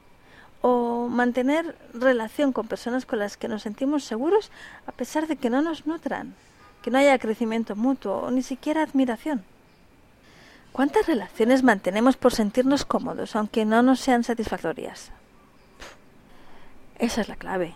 o 0.60 1.06
mantener 1.08 1.76
relación 1.94 2.52
con 2.52 2.66
personas 2.66 3.06
con 3.06 3.20
las 3.20 3.36
que 3.36 3.46
nos 3.46 3.62
sentimos 3.62 4.02
seguros 4.02 4.50
a 4.88 4.90
pesar 4.92 5.28
de 5.28 5.36
que 5.36 5.50
no 5.50 5.62
nos 5.62 5.86
nutran, 5.86 6.34
que 6.82 6.90
no 6.90 6.98
haya 6.98 7.16
crecimiento 7.20 7.76
mutuo 7.76 8.16
o 8.22 8.30
ni 8.32 8.42
siquiera 8.42 8.82
admiración. 8.82 9.44
¿Cuántas 10.76 11.06
relaciones 11.06 11.62
mantenemos 11.62 12.18
por 12.18 12.34
sentirnos 12.34 12.84
cómodos 12.84 13.34
aunque 13.34 13.64
no 13.64 13.82
nos 13.82 13.98
sean 13.98 14.24
satisfactorias? 14.24 15.10
Esa 16.98 17.22
es 17.22 17.30
la 17.30 17.36
clave. 17.36 17.72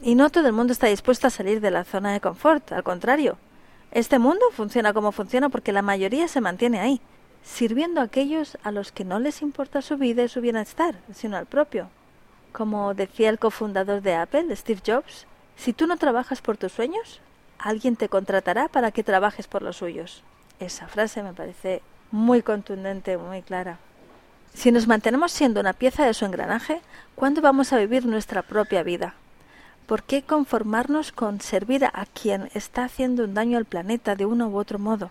Y 0.00 0.14
no 0.14 0.30
todo 0.30 0.46
el 0.46 0.54
mundo 0.54 0.72
está 0.72 0.86
dispuesto 0.86 1.26
a 1.26 1.30
salir 1.30 1.60
de 1.60 1.70
la 1.70 1.84
zona 1.84 2.14
de 2.14 2.22
confort, 2.22 2.72
al 2.72 2.82
contrario. 2.82 3.36
Este 3.90 4.18
mundo 4.18 4.40
funciona 4.52 4.94
como 4.94 5.12
funciona 5.12 5.50
porque 5.50 5.70
la 5.70 5.82
mayoría 5.82 6.26
se 6.26 6.40
mantiene 6.40 6.80
ahí, 6.80 7.02
sirviendo 7.42 8.00
a 8.00 8.04
aquellos 8.04 8.56
a 8.62 8.70
los 8.70 8.90
que 8.90 9.04
no 9.04 9.18
les 9.18 9.42
importa 9.42 9.82
su 9.82 9.98
vida 9.98 10.22
y 10.22 10.28
su 10.30 10.40
bienestar, 10.40 10.94
sino 11.12 11.36
al 11.36 11.44
propio. 11.44 11.90
Como 12.52 12.94
decía 12.94 13.28
el 13.28 13.38
cofundador 13.38 14.00
de 14.00 14.14
Apple, 14.14 14.56
Steve 14.56 14.80
Jobs, 14.86 15.26
si 15.56 15.74
tú 15.74 15.86
no 15.86 15.98
trabajas 15.98 16.40
por 16.40 16.56
tus 16.56 16.72
sueños, 16.72 17.20
alguien 17.58 17.96
te 17.96 18.08
contratará 18.08 18.68
para 18.68 18.92
que 18.92 19.04
trabajes 19.04 19.46
por 19.46 19.60
los 19.60 19.76
suyos. 19.76 20.22
Esa 20.58 20.88
frase 20.88 21.22
me 21.22 21.34
parece 21.34 21.82
muy 22.10 22.42
contundente, 22.42 23.16
muy 23.18 23.42
clara. 23.42 23.78
Si 24.52 24.70
nos 24.70 24.86
mantenemos 24.86 25.32
siendo 25.32 25.60
una 25.60 25.72
pieza 25.72 26.06
de 26.06 26.14
su 26.14 26.24
engranaje, 26.24 26.80
¿cuándo 27.14 27.40
vamos 27.40 27.72
a 27.72 27.78
vivir 27.78 28.06
nuestra 28.06 28.42
propia 28.42 28.82
vida? 28.82 29.14
¿Por 29.86 30.02
qué 30.02 30.22
conformarnos 30.22 31.12
con 31.12 31.40
servir 31.40 31.84
a 31.84 32.06
quien 32.06 32.50
está 32.54 32.84
haciendo 32.84 33.24
un 33.24 33.34
daño 33.34 33.58
al 33.58 33.64
planeta 33.64 34.14
de 34.14 34.26
uno 34.26 34.48
u 34.48 34.56
otro 34.56 34.78
modo? 34.78 35.10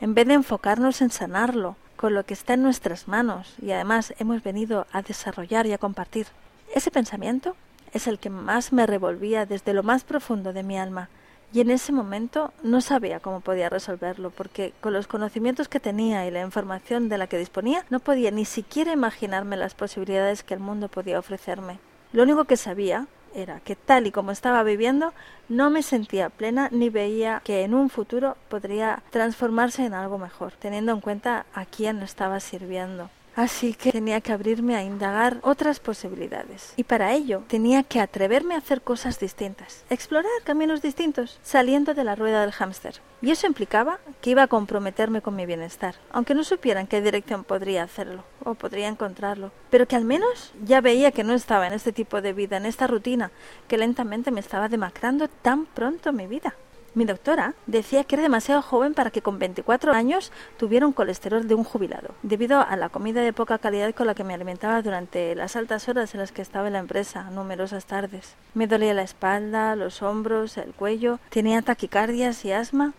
en 0.00 0.14
vez 0.14 0.26
de 0.26 0.34
enfocarnos 0.34 1.02
en 1.02 1.10
sanarlo 1.10 1.76
con 1.96 2.14
lo 2.14 2.24
que 2.24 2.34
está 2.34 2.54
en 2.54 2.62
nuestras 2.62 3.06
manos 3.06 3.54
y 3.60 3.72
además 3.72 4.14
hemos 4.18 4.42
venido 4.42 4.86
a 4.92 5.02
desarrollar 5.02 5.66
y 5.66 5.72
a 5.72 5.78
compartir. 5.78 6.26
Ese 6.74 6.90
pensamiento 6.90 7.54
es 7.92 8.06
el 8.06 8.18
que 8.18 8.30
más 8.30 8.72
me 8.72 8.86
revolvía 8.86 9.44
desde 9.44 9.74
lo 9.74 9.82
más 9.82 10.04
profundo 10.04 10.52
de 10.52 10.62
mi 10.62 10.78
alma 10.78 11.10
y 11.52 11.60
en 11.60 11.70
ese 11.70 11.92
momento 11.92 12.52
no 12.62 12.80
sabía 12.80 13.20
cómo 13.20 13.40
podía 13.40 13.68
resolverlo 13.68 14.30
porque 14.30 14.72
con 14.80 14.92
los 14.92 15.06
conocimientos 15.06 15.68
que 15.68 15.80
tenía 15.80 16.26
y 16.26 16.30
la 16.30 16.42
información 16.42 17.08
de 17.08 17.18
la 17.18 17.26
que 17.26 17.38
disponía 17.38 17.84
no 17.90 18.00
podía 18.00 18.30
ni 18.30 18.44
siquiera 18.44 18.92
imaginarme 18.92 19.56
las 19.56 19.74
posibilidades 19.74 20.42
que 20.42 20.54
el 20.54 20.60
mundo 20.60 20.88
podía 20.88 21.18
ofrecerme. 21.18 21.78
Lo 22.12 22.22
único 22.22 22.44
que 22.44 22.56
sabía 22.56 23.06
era 23.34 23.60
que 23.60 23.76
tal 23.76 24.06
y 24.06 24.10
como 24.10 24.32
estaba 24.32 24.62
viviendo 24.62 25.12
no 25.48 25.70
me 25.70 25.82
sentía 25.82 26.30
plena 26.30 26.68
ni 26.72 26.88
veía 26.88 27.40
que 27.44 27.62
en 27.62 27.74
un 27.74 27.90
futuro 27.90 28.36
podría 28.48 29.02
transformarse 29.10 29.84
en 29.84 29.94
algo 29.94 30.18
mejor, 30.18 30.52
teniendo 30.58 30.92
en 30.92 31.00
cuenta 31.00 31.46
a 31.54 31.64
quién 31.64 32.02
estaba 32.02 32.40
sirviendo. 32.40 33.10
Así 33.36 33.74
que 33.74 33.92
tenía 33.92 34.20
que 34.20 34.32
abrirme 34.32 34.76
a 34.76 34.82
indagar 34.82 35.38
otras 35.42 35.80
posibilidades. 35.80 36.72
Y 36.76 36.84
para 36.84 37.12
ello 37.12 37.42
tenía 37.48 37.82
que 37.82 38.00
atreverme 38.00 38.54
a 38.54 38.58
hacer 38.58 38.82
cosas 38.82 39.18
distintas, 39.20 39.84
explorar 39.88 40.30
caminos 40.44 40.82
distintos, 40.82 41.38
saliendo 41.42 41.94
de 41.94 42.04
la 42.04 42.16
rueda 42.16 42.42
del 42.42 42.52
hámster. 42.52 43.00
Y 43.22 43.30
eso 43.30 43.46
implicaba 43.46 43.98
que 44.20 44.30
iba 44.30 44.42
a 44.42 44.48
comprometerme 44.48 45.22
con 45.22 45.36
mi 45.36 45.46
bienestar, 45.46 45.94
aunque 46.10 46.34
no 46.34 46.42
supieran 46.42 46.86
qué 46.86 47.02
dirección 47.02 47.44
podría 47.44 47.82
hacerlo 47.82 48.24
o 48.44 48.54
podría 48.54 48.88
encontrarlo, 48.88 49.52
pero 49.70 49.86
que 49.86 49.96
al 49.96 50.04
menos 50.04 50.52
ya 50.64 50.80
veía 50.80 51.12
que 51.12 51.24
no 51.24 51.34
estaba 51.34 51.66
en 51.66 51.74
este 51.74 51.92
tipo 51.92 52.20
de 52.22 52.32
vida, 52.32 52.56
en 52.56 52.66
esta 52.66 52.86
rutina, 52.86 53.30
que 53.68 53.78
lentamente 53.78 54.30
me 54.30 54.40
estaba 54.40 54.68
demacrando 54.68 55.28
tan 55.28 55.66
pronto 55.66 56.12
mi 56.12 56.26
vida. 56.26 56.54
Mi 56.92 57.04
doctora 57.04 57.54
decía 57.66 58.02
que 58.02 58.16
era 58.16 58.24
demasiado 58.24 58.62
joven 58.62 58.94
para 58.94 59.12
que 59.12 59.22
con 59.22 59.38
24 59.38 59.92
años 59.92 60.32
tuviera 60.58 60.88
un 60.88 60.92
colesterol 60.92 61.46
de 61.46 61.54
un 61.54 61.62
jubilado, 61.62 62.16
debido 62.24 62.60
a 62.60 62.74
la 62.74 62.88
comida 62.88 63.22
de 63.22 63.32
poca 63.32 63.58
calidad 63.58 63.94
con 63.94 64.08
la 64.08 64.16
que 64.16 64.24
me 64.24 64.34
alimentaba 64.34 64.82
durante 64.82 65.36
las 65.36 65.54
altas 65.54 65.88
horas 65.88 66.12
en 66.14 66.20
las 66.20 66.32
que 66.32 66.42
estaba 66.42 66.66
en 66.66 66.72
la 66.72 66.80
empresa, 66.80 67.30
numerosas 67.30 67.84
tardes. 67.84 68.34
Me 68.54 68.66
dolía 68.66 68.92
la 68.92 69.04
espalda, 69.04 69.76
los 69.76 70.02
hombros, 70.02 70.56
el 70.56 70.72
cuello, 70.72 71.20
tenía 71.28 71.62
taquicardias 71.62 72.44
y 72.44 72.50
asma. 72.50 72.92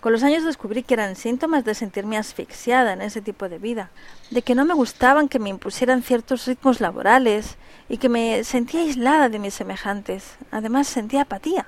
Con 0.00 0.10
los 0.10 0.24
años 0.24 0.44
descubrí 0.44 0.82
que 0.82 0.94
eran 0.94 1.14
síntomas 1.14 1.64
de 1.64 1.76
sentirme 1.76 2.18
asfixiada 2.18 2.92
en 2.92 3.02
ese 3.02 3.22
tipo 3.22 3.48
de 3.48 3.58
vida, 3.58 3.90
de 4.30 4.42
que 4.42 4.56
no 4.56 4.64
me 4.64 4.74
gustaban 4.74 5.28
que 5.28 5.38
me 5.38 5.48
impusieran 5.48 6.02
ciertos 6.02 6.44
ritmos 6.46 6.80
laborales 6.80 7.56
y 7.88 7.98
que 7.98 8.08
me 8.08 8.42
sentía 8.42 8.80
aislada 8.80 9.28
de 9.28 9.38
mis 9.38 9.54
semejantes. 9.54 10.38
Además 10.50 10.88
sentía 10.88 11.22
apatía 11.22 11.66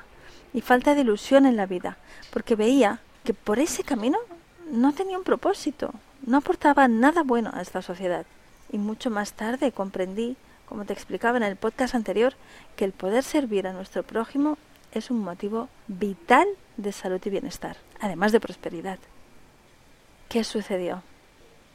y 0.55 0.61
falta 0.61 0.95
de 0.95 1.03
ilusión 1.03 1.45
en 1.45 1.57
la 1.57 1.67
vida, 1.67 1.99
porque 2.31 2.55
veía 2.55 3.01
que 3.25 3.35
por 3.35 3.59
ese 3.59 3.83
camino 3.83 4.19
no 4.71 4.95
tenía 4.95 5.19
un 5.19 5.25
propósito, 5.25 5.93
no 6.25 6.39
aportaba 6.39 6.89
nada 6.89 7.23
bueno 7.23 7.51
a 7.53 7.61
esta 7.61 7.83
sociedad. 7.83 8.25
Y 8.73 8.79
mucho 8.79 9.11
más 9.11 9.35
tarde 9.35 9.73
comprendí, 9.73 10.37
como 10.67 10.85
te 10.85 10.93
explicaba 10.93 11.37
en 11.37 11.43
el 11.43 11.57
podcast 11.57 11.95
anterior, 11.95 12.35
que 12.77 12.85
el 12.85 12.93
poder 12.93 13.25
servir 13.25 13.67
a 13.67 13.73
nuestro 13.73 14.05
prójimo 14.05 14.57
es 14.93 15.11
un 15.11 15.19
motivo 15.19 15.69
vital 15.89 16.47
de 16.77 16.93
salud 16.93 17.21
y 17.25 17.31
bienestar, 17.31 17.77
además 18.01 18.33
de 18.33 18.41
prosperidad. 18.41 18.99
¿Qué 20.29 20.45
sucedió? 20.45 21.03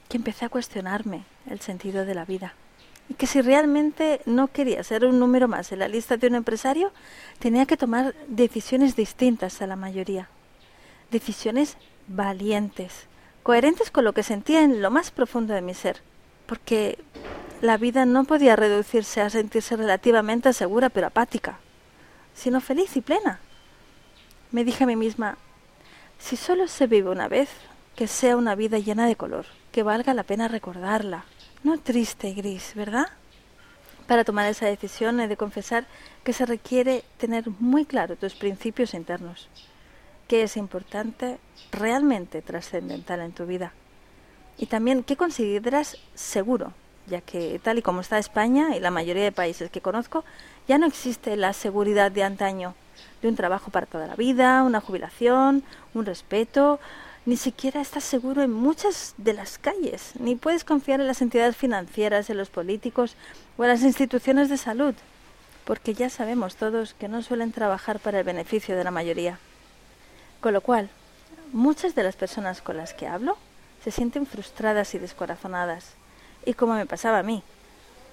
Que 0.08 0.18
empecé 0.18 0.46
a 0.46 0.50
cuestionarme 0.50 1.26
el 1.50 1.60
sentido 1.60 2.06
de 2.06 2.16
la 2.16 2.26
vida 2.26 2.54
y 3.10 3.16
que 3.16 3.28
si 3.28 3.42
realmente 3.42 4.22
no 4.26 4.48
quería 4.48 4.84
ser 4.84 5.04
un 5.04 5.20
número 5.20 5.48
más 5.48 5.72
en 5.72 5.80
la 5.80 5.88
lista 5.88 6.16
de 6.16 6.28
un 6.28 6.36
empresario, 6.36 6.92
tenía 7.40 7.66
que 7.66 7.76
tomar 7.76 8.14
decisiones 8.28 8.96
distintas 8.96 9.62
a 9.62 9.68
la 9.68 9.76
mayoría. 9.76 10.30
Decisiones 11.10 11.76
valientes, 12.08 13.08
coherentes 13.42 13.90
con 13.90 14.06
lo 14.06 14.14
que 14.14 14.22
sentía 14.22 14.62
en 14.62 14.82
lo 14.82 14.92
más 14.92 15.10
profundo 15.10 15.56
de 15.56 15.62
mi 15.62 15.74
ser, 15.74 16.02
porque 16.46 17.00
la 17.62 17.78
vida 17.78 18.06
no 18.06 18.26
podía 18.26 18.56
reducirse 18.56 19.22
a 19.22 19.30
sentirse 19.32 19.76
relativamente 19.76 20.54
segura 20.54 20.90
pero 20.90 21.08
apática, 21.08 21.60
sino 22.36 22.62
feliz 22.62 22.96
y 22.96 23.02
plena. 23.02 23.40
Me 24.52 24.64
dije 24.64 24.84
a 24.84 24.88
mí 24.88 24.96
misma, 24.96 25.38
si 26.20 26.36
solo 26.36 26.68
se 26.68 26.86
vive 26.86 27.10
una 27.10 27.28
vez, 27.28 27.50
que 27.96 28.08
sea 28.08 28.38
una 28.38 28.56
vida 28.56 28.78
llena 28.78 29.08
de 29.08 29.16
color, 29.16 29.46
que 29.72 29.84
valga 29.84 30.14
la 30.14 30.24
pena 30.24 30.48
recordarla, 30.48 31.26
no 31.64 31.78
triste 31.78 32.30
y 32.30 32.34
gris, 32.34 32.74
¿verdad? 32.76 33.08
Para 34.08 34.24
tomar 34.24 34.48
esa 34.48 34.66
decisión 34.66 35.20
he 35.20 35.28
de 35.28 35.38
confesar 35.38 35.86
que 36.24 36.34
se 36.34 36.46
requiere 36.46 37.04
tener 37.18 37.46
muy 37.60 37.86
claro 37.86 38.16
tus 38.16 38.34
principios 38.34 38.94
internos, 38.94 39.50
qué 40.28 40.44
es 40.44 40.58
importante, 40.58 41.38
realmente 41.72 42.42
trascendental 42.42 43.20
en 43.22 43.32
tu 43.32 43.46
vida, 43.46 43.74
y 44.58 44.66
también 44.66 45.04
qué 45.04 45.16
consideras 45.16 45.98
seguro, 46.16 46.74
ya 47.08 47.22
que 47.22 47.60
tal 47.64 47.78
y 47.78 47.82
como 47.82 48.02
está 48.02 48.18
España 48.18 48.76
y 48.76 48.80
la 48.80 48.92
mayoría 48.92 49.24
de 49.24 49.32
países 49.32 49.70
que 49.70 49.82
conozco, 49.82 50.24
ya 50.68 50.78
no 50.78 50.86
existe 50.86 51.36
la 51.36 51.54
seguridad 51.54 52.12
de 52.12 52.24
antaño, 52.24 52.76
de 53.22 53.28
un 53.28 53.36
trabajo 53.36 53.72
para 53.72 53.86
toda 53.86 54.08
la 54.08 54.16
vida, 54.16 54.64
una 54.64 54.82
jubilación, 54.82 55.64
un 55.94 56.06
respeto, 56.06 56.80
ni 57.30 57.38
siquiera 57.38 57.80
estás 57.80 58.04
seguro 58.04 58.42
en 58.42 58.52
muchas 58.52 59.14
de 59.18 59.34
las 59.34 59.60
calles, 59.60 60.14
ni 60.20 60.36
puedes 60.36 60.64
confiar 60.64 61.00
en 61.00 61.06
las 61.06 61.22
entidades 61.22 61.56
financieras, 61.56 62.32
en 62.32 62.38
los 62.38 62.50
políticos 62.50 63.16
o 63.56 63.64
en 63.64 63.70
las 63.70 63.84
instituciones 63.84 64.50
de 64.50 64.58
salud. 64.58 64.96
porque 65.64 65.94
ya 65.94 66.10
sabemos 66.10 66.56
todos 66.56 66.96
que 66.96 67.08
no 67.08 67.22
suelen 67.22 67.52
trabajar 67.52 68.00
para 68.00 68.18
el 68.18 68.24
beneficio 68.24 68.76
de 68.76 68.84
la 68.84 68.90
mayoría. 68.90 69.38
Con 70.42 70.54
lo 70.54 70.62
cual, 70.62 70.90
muchas 71.54 71.94
de 71.94 72.02
las 72.02 72.16
personas 72.16 72.64
con 72.64 72.76
las 72.76 72.96
que 72.96 73.06
hablo 73.06 73.38
se 73.84 73.92
sienten 73.92 74.26
frustradas 74.26 74.96
y 74.96 74.98
descorazonadas. 74.98 75.94
Y 76.44 76.56
como 76.56 76.74
me 76.74 76.88
pasaba 76.88 77.20
a 77.20 77.24
mí, 77.24 77.44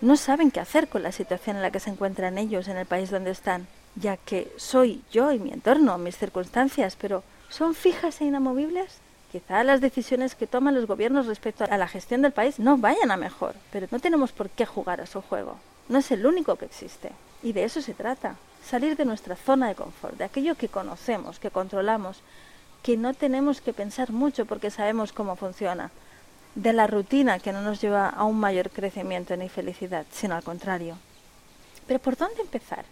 no 0.03 0.19
saben 0.19 0.51
qué 0.51 0.61
hacer 0.61 0.89
con 0.89 1.03
la 1.03 1.13
situación 1.13 1.57
en 1.57 1.63
la 1.63 1.71
que 1.71 1.81
se 1.81 1.89
encuentran 1.89 2.37
ellos 2.37 2.69
en 2.69 2.77
el 2.77 2.85
país 2.85 3.09
donde 3.11 3.31
están, 3.31 3.67
ya 3.95 4.19
que 4.19 4.53
soy 4.59 5.03
yo 5.11 5.33
y 5.33 5.39
mi 5.39 5.51
entorno, 5.51 5.97
mis 5.97 6.19
circunstancias, 6.19 6.95
pero 7.01 7.25
¿son 7.49 7.75
fijas 7.75 8.21
e 8.21 8.27
inamovibles? 8.27 9.01
Quizá 9.37 9.63
las 9.65 9.83
decisiones 9.83 10.35
que 10.35 10.47
toman 10.47 10.75
los 10.75 10.87
gobiernos 10.87 11.27
respecto 11.27 11.65
a 11.69 11.77
la 11.77 11.87
gestión 11.87 12.23
del 12.23 12.33
país 12.33 12.59
no 12.59 12.79
vayan 12.79 13.11
a 13.11 13.19
mejor, 13.19 13.55
pero 13.71 13.87
no 13.91 14.01
tenemos 14.01 14.33
por 14.33 14.49
qué 14.49 14.65
jugar 14.65 15.03
a 15.03 15.07
su 15.07 15.21
juego. 15.21 15.59
No 15.91 15.99
es 15.99 16.11
el 16.11 16.25
único 16.25 16.57
que 16.57 16.65
existe. 16.65 17.13
Y 17.43 17.53
de 17.53 17.65
eso 17.65 17.83
se 17.83 17.93
trata. 17.93 18.37
Salir 18.65 18.97
de 18.97 19.05
nuestra 19.05 19.37
zona 19.37 19.69
de 19.69 19.75
confort, 19.75 20.17
de 20.17 20.25
aquello 20.25 20.55
que 20.55 20.71
conocemos, 20.71 21.39
que 21.39 21.51
controlamos, 21.51 22.23
que 22.83 22.97
no 22.97 23.13
tenemos 23.13 23.61
que 23.61 23.75
pensar 23.75 24.11
mucho 24.11 24.47
porque 24.47 24.71
sabemos 24.71 25.13
cómo 25.13 25.37
funciona, 25.37 25.91
de 26.55 26.73
la 26.73 26.87
rutina 26.87 27.39
que 27.39 27.53
no 27.53 27.61
nos 27.61 27.83
lleva 27.83 28.09
a 28.09 28.25
un 28.25 28.41
mayor 28.41 28.71
crecimiento 28.71 29.37
ni 29.37 29.51
felicidad, 29.51 30.07
sino 30.11 30.35
al 30.35 30.45
contrario. 30.45 30.97
Pero 31.87 32.01
¿por 32.01 32.17
dónde 32.17 32.41
empezar? 32.41 32.87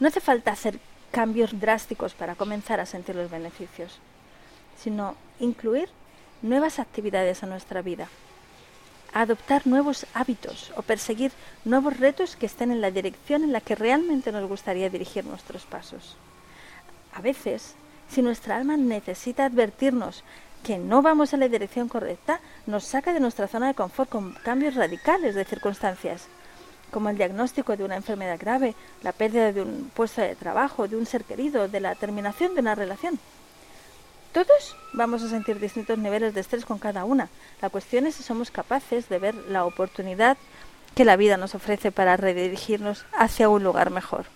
No 0.00 0.08
hace 0.08 0.20
falta 0.20 0.52
hacer 0.52 0.78
cambios 1.12 1.58
drásticos 1.58 2.12
para 2.12 2.34
comenzar 2.34 2.78
a 2.78 2.84
sentir 2.84 3.16
los 3.16 3.30
beneficios, 3.30 3.98
sino 4.82 5.16
incluir 5.40 5.88
nuevas 6.42 6.78
actividades 6.78 7.42
a 7.42 7.46
nuestra 7.46 7.82
vida, 7.82 8.08
adoptar 9.12 9.66
nuevos 9.66 10.06
hábitos 10.14 10.72
o 10.76 10.82
perseguir 10.82 11.32
nuevos 11.64 11.98
retos 11.98 12.36
que 12.36 12.46
estén 12.46 12.70
en 12.70 12.80
la 12.80 12.90
dirección 12.90 13.42
en 13.42 13.52
la 13.52 13.60
que 13.60 13.74
realmente 13.74 14.32
nos 14.32 14.48
gustaría 14.48 14.90
dirigir 14.90 15.24
nuestros 15.24 15.64
pasos. 15.64 16.16
A 17.14 17.20
veces, 17.20 17.74
si 18.08 18.22
nuestra 18.22 18.56
alma 18.56 18.76
necesita 18.76 19.44
advertirnos 19.44 20.22
que 20.62 20.78
no 20.78 21.02
vamos 21.02 21.32
en 21.32 21.40
la 21.40 21.48
dirección 21.48 21.88
correcta, 21.88 22.40
nos 22.66 22.84
saca 22.84 23.12
de 23.12 23.20
nuestra 23.20 23.48
zona 23.48 23.68
de 23.68 23.74
confort 23.74 24.10
con 24.10 24.32
cambios 24.44 24.74
radicales 24.74 25.34
de 25.34 25.44
circunstancias, 25.44 26.26
como 26.90 27.10
el 27.10 27.16
diagnóstico 27.16 27.76
de 27.76 27.84
una 27.84 27.96
enfermedad 27.96 28.38
grave, 28.38 28.74
la 29.02 29.12
pérdida 29.12 29.52
de 29.52 29.62
un 29.62 29.90
puesto 29.94 30.20
de 30.20 30.34
trabajo, 30.34 30.88
de 30.88 30.96
un 30.96 31.06
ser 31.06 31.24
querido, 31.24 31.68
de 31.68 31.80
la 31.80 31.94
terminación 31.94 32.54
de 32.54 32.60
una 32.60 32.74
relación. 32.74 33.18
Todos 34.32 34.76
vamos 34.92 35.22
a 35.22 35.28
sentir 35.28 35.58
distintos 35.58 35.98
niveles 35.98 36.34
de 36.34 36.40
estrés 36.40 36.64
con 36.64 36.78
cada 36.78 37.04
una. 37.04 37.28
La 37.62 37.70
cuestión 37.70 38.06
es 38.06 38.16
si 38.16 38.22
somos 38.22 38.50
capaces 38.50 39.08
de 39.08 39.18
ver 39.18 39.34
la 39.48 39.64
oportunidad 39.64 40.36
que 40.94 41.04
la 41.04 41.16
vida 41.16 41.36
nos 41.36 41.54
ofrece 41.54 41.92
para 41.92 42.16
redirigirnos 42.16 43.04
hacia 43.16 43.48
un 43.48 43.64
lugar 43.64 43.90
mejor. 43.90 44.26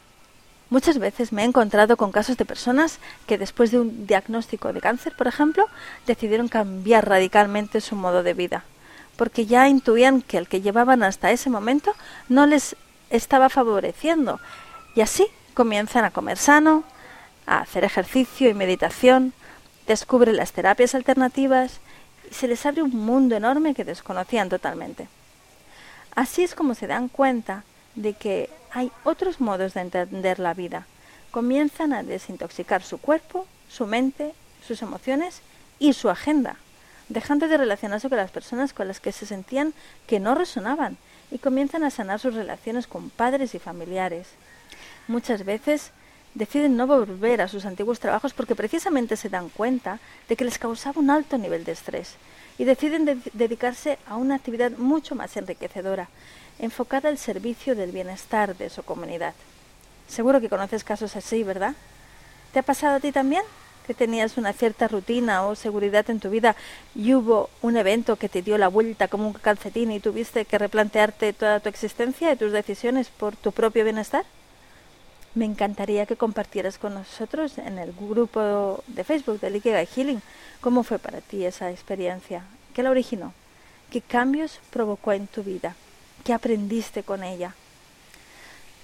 Muchas 0.70 0.98
veces 0.98 1.32
me 1.32 1.42
he 1.42 1.44
encontrado 1.44 1.98
con 1.98 2.12
casos 2.12 2.38
de 2.38 2.46
personas 2.46 2.98
que 3.26 3.36
después 3.36 3.70
de 3.70 3.80
un 3.80 4.06
diagnóstico 4.06 4.72
de 4.72 4.80
cáncer, 4.80 5.14
por 5.14 5.26
ejemplo, 5.26 5.66
decidieron 6.06 6.48
cambiar 6.48 7.06
radicalmente 7.06 7.82
su 7.82 7.94
modo 7.94 8.22
de 8.22 8.32
vida, 8.32 8.64
porque 9.16 9.44
ya 9.44 9.68
intuían 9.68 10.22
que 10.22 10.38
el 10.38 10.48
que 10.48 10.62
llevaban 10.62 11.02
hasta 11.02 11.30
ese 11.30 11.50
momento 11.50 11.92
no 12.30 12.46
les 12.46 12.74
estaba 13.10 13.50
favoreciendo, 13.50 14.40
y 14.94 15.02
así 15.02 15.26
comienzan 15.52 16.06
a 16.06 16.10
comer 16.10 16.38
sano, 16.38 16.84
a 17.44 17.58
hacer 17.58 17.84
ejercicio 17.84 18.48
y 18.48 18.54
meditación, 18.54 19.34
descubren 19.86 20.36
las 20.36 20.52
terapias 20.52 20.94
alternativas 20.94 21.80
y 22.30 22.34
se 22.34 22.48
les 22.48 22.64
abre 22.66 22.82
un 22.82 22.94
mundo 22.94 23.36
enorme 23.36 23.74
que 23.74 23.84
desconocían 23.84 24.48
totalmente. 24.48 25.08
Así 26.14 26.42
es 26.42 26.54
como 26.54 26.74
se 26.74 26.86
dan 26.86 27.08
cuenta 27.08 27.64
de 27.94 28.14
que 28.14 28.50
hay 28.70 28.90
otros 29.04 29.40
modos 29.40 29.74
de 29.74 29.80
entender 29.80 30.38
la 30.38 30.54
vida. 30.54 30.86
Comienzan 31.30 31.92
a 31.92 32.02
desintoxicar 32.02 32.82
su 32.82 32.98
cuerpo, 32.98 33.46
su 33.68 33.86
mente, 33.86 34.34
sus 34.66 34.82
emociones 34.82 35.40
y 35.78 35.94
su 35.94 36.10
agenda, 36.10 36.56
dejando 37.08 37.48
de 37.48 37.56
relacionarse 37.56 38.08
con 38.08 38.18
las 38.18 38.30
personas 38.30 38.72
con 38.72 38.88
las 38.88 39.00
que 39.00 39.12
se 39.12 39.26
sentían 39.26 39.74
que 40.06 40.20
no 40.20 40.34
resonaban 40.34 40.96
y 41.30 41.38
comienzan 41.38 41.84
a 41.84 41.90
sanar 41.90 42.20
sus 42.20 42.34
relaciones 42.34 42.86
con 42.86 43.10
padres 43.10 43.54
y 43.54 43.58
familiares. 43.58 44.28
Muchas 45.08 45.44
veces 45.44 45.90
deciden 46.34 46.76
no 46.76 46.86
volver 46.86 47.40
a 47.40 47.48
sus 47.48 47.64
antiguos 47.64 48.00
trabajos 48.00 48.32
porque 48.32 48.54
precisamente 48.54 49.16
se 49.16 49.28
dan 49.28 49.48
cuenta 49.48 49.98
de 50.28 50.36
que 50.36 50.44
les 50.44 50.58
causaba 50.58 51.00
un 51.00 51.10
alto 51.10 51.38
nivel 51.38 51.64
de 51.64 51.72
estrés 51.72 52.14
y 52.58 52.64
deciden 52.64 53.22
dedicarse 53.32 53.98
a 54.06 54.16
una 54.16 54.36
actividad 54.36 54.72
mucho 54.72 55.14
más 55.14 55.36
enriquecedora, 55.36 56.08
enfocada 56.58 57.08
al 57.08 57.18
servicio 57.18 57.74
del 57.74 57.92
bienestar 57.92 58.56
de 58.56 58.70
su 58.70 58.82
comunidad. 58.82 59.34
Seguro 60.08 60.40
que 60.40 60.48
conoces 60.48 60.84
casos 60.84 61.16
así, 61.16 61.42
¿verdad? 61.42 61.74
¿Te 62.52 62.58
ha 62.58 62.62
pasado 62.62 62.96
a 62.96 63.00
ti 63.00 63.12
también? 63.12 63.42
Que 63.86 63.94
tenías 63.94 64.36
una 64.36 64.52
cierta 64.52 64.86
rutina 64.86 65.44
o 65.46 65.54
seguridad 65.54 66.08
en 66.10 66.20
tu 66.20 66.30
vida 66.30 66.54
y 66.94 67.14
hubo 67.14 67.50
un 67.62 67.76
evento 67.76 68.16
que 68.16 68.28
te 68.28 68.42
dio 68.42 68.58
la 68.58 68.68
vuelta 68.68 69.08
como 69.08 69.26
un 69.26 69.32
calcetín 69.32 69.90
y 69.90 70.00
tuviste 70.00 70.44
que 70.44 70.58
replantearte 70.58 71.32
toda 71.32 71.60
tu 71.60 71.68
existencia 71.68 72.32
y 72.32 72.36
tus 72.36 72.52
decisiones 72.52 73.08
por 73.08 73.34
tu 73.36 73.52
propio 73.52 73.84
bienestar? 73.84 74.24
Me 75.34 75.44
encantaría 75.44 76.06
que 76.06 76.16
compartieras 76.16 76.78
con 76.78 76.94
nosotros 76.94 77.58
en 77.58 77.78
el 77.78 77.92
grupo 77.92 78.82
de 78.86 79.04
Facebook 79.04 79.40
de 79.40 79.56
Ikigai 79.56 79.86
Healing 79.86 80.22
cómo 80.60 80.82
fue 80.82 80.98
para 80.98 81.20
ti 81.20 81.44
esa 81.44 81.70
experiencia, 81.70 82.44
qué 82.74 82.82
la 82.82 82.90
originó, 82.90 83.32
qué 83.90 84.00
cambios 84.00 84.60
provocó 84.70 85.12
en 85.12 85.26
tu 85.26 85.42
vida 85.42 85.74
¿Qué 86.24 86.32
aprendiste 86.32 87.02
con 87.02 87.24
ella? 87.24 87.54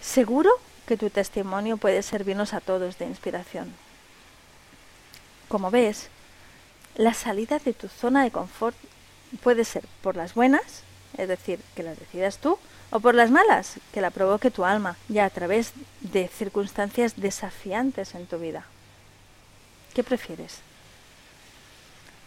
Seguro 0.01 0.51
que 0.87 0.97
tu 0.97 1.09
testimonio 1.09 1.77
puede 1.77 2.03
servirnos 2.03 2.53
a 2.53 2.61
todos 2.61 2.99
de 2.99 3.07
inspiración. 3.07 3.73
Como 5.47 5.71
ves, 5.71 6.09
la 6.97 7.15
salida 7.15 7.61
de 7.61 7.75
tu 7.75 7.89
zona 7.89 8.25
de 8.25 8.33
confort 8.33 8.77
puede 9.43 9.65
ser 9.65 9.85
por 10.03 10.17
las 10.17 10.35
buenas, 10.35 10.83
es 11.17 11.29
decir, 11.29 11.61
que 11.77 11.85
las 11.85 11.99
decidas 11.99 12.39
tú, 12.39 12.59
o 12.91 13.01
por 13.01 13.15
las 13.15 13.31
malas, 13.31 13.77
que 13.93 14.01
la 14.01 14.11
provoque 14.11 14.51
tu 14.51 14.65
alma, 14.65 14.97
ya 15.09 15.25
a 15.25 15.31
través 15.31 15.73
de 16.01 16.29
circunstancias 16.29 17.15
desafiantes 17.17 18.15
en 18.15 18.27
tu 18.27 18.39
vida. 18.39 18.65
¿Qué 19.95 20.03
prefieres? 20.03 20.61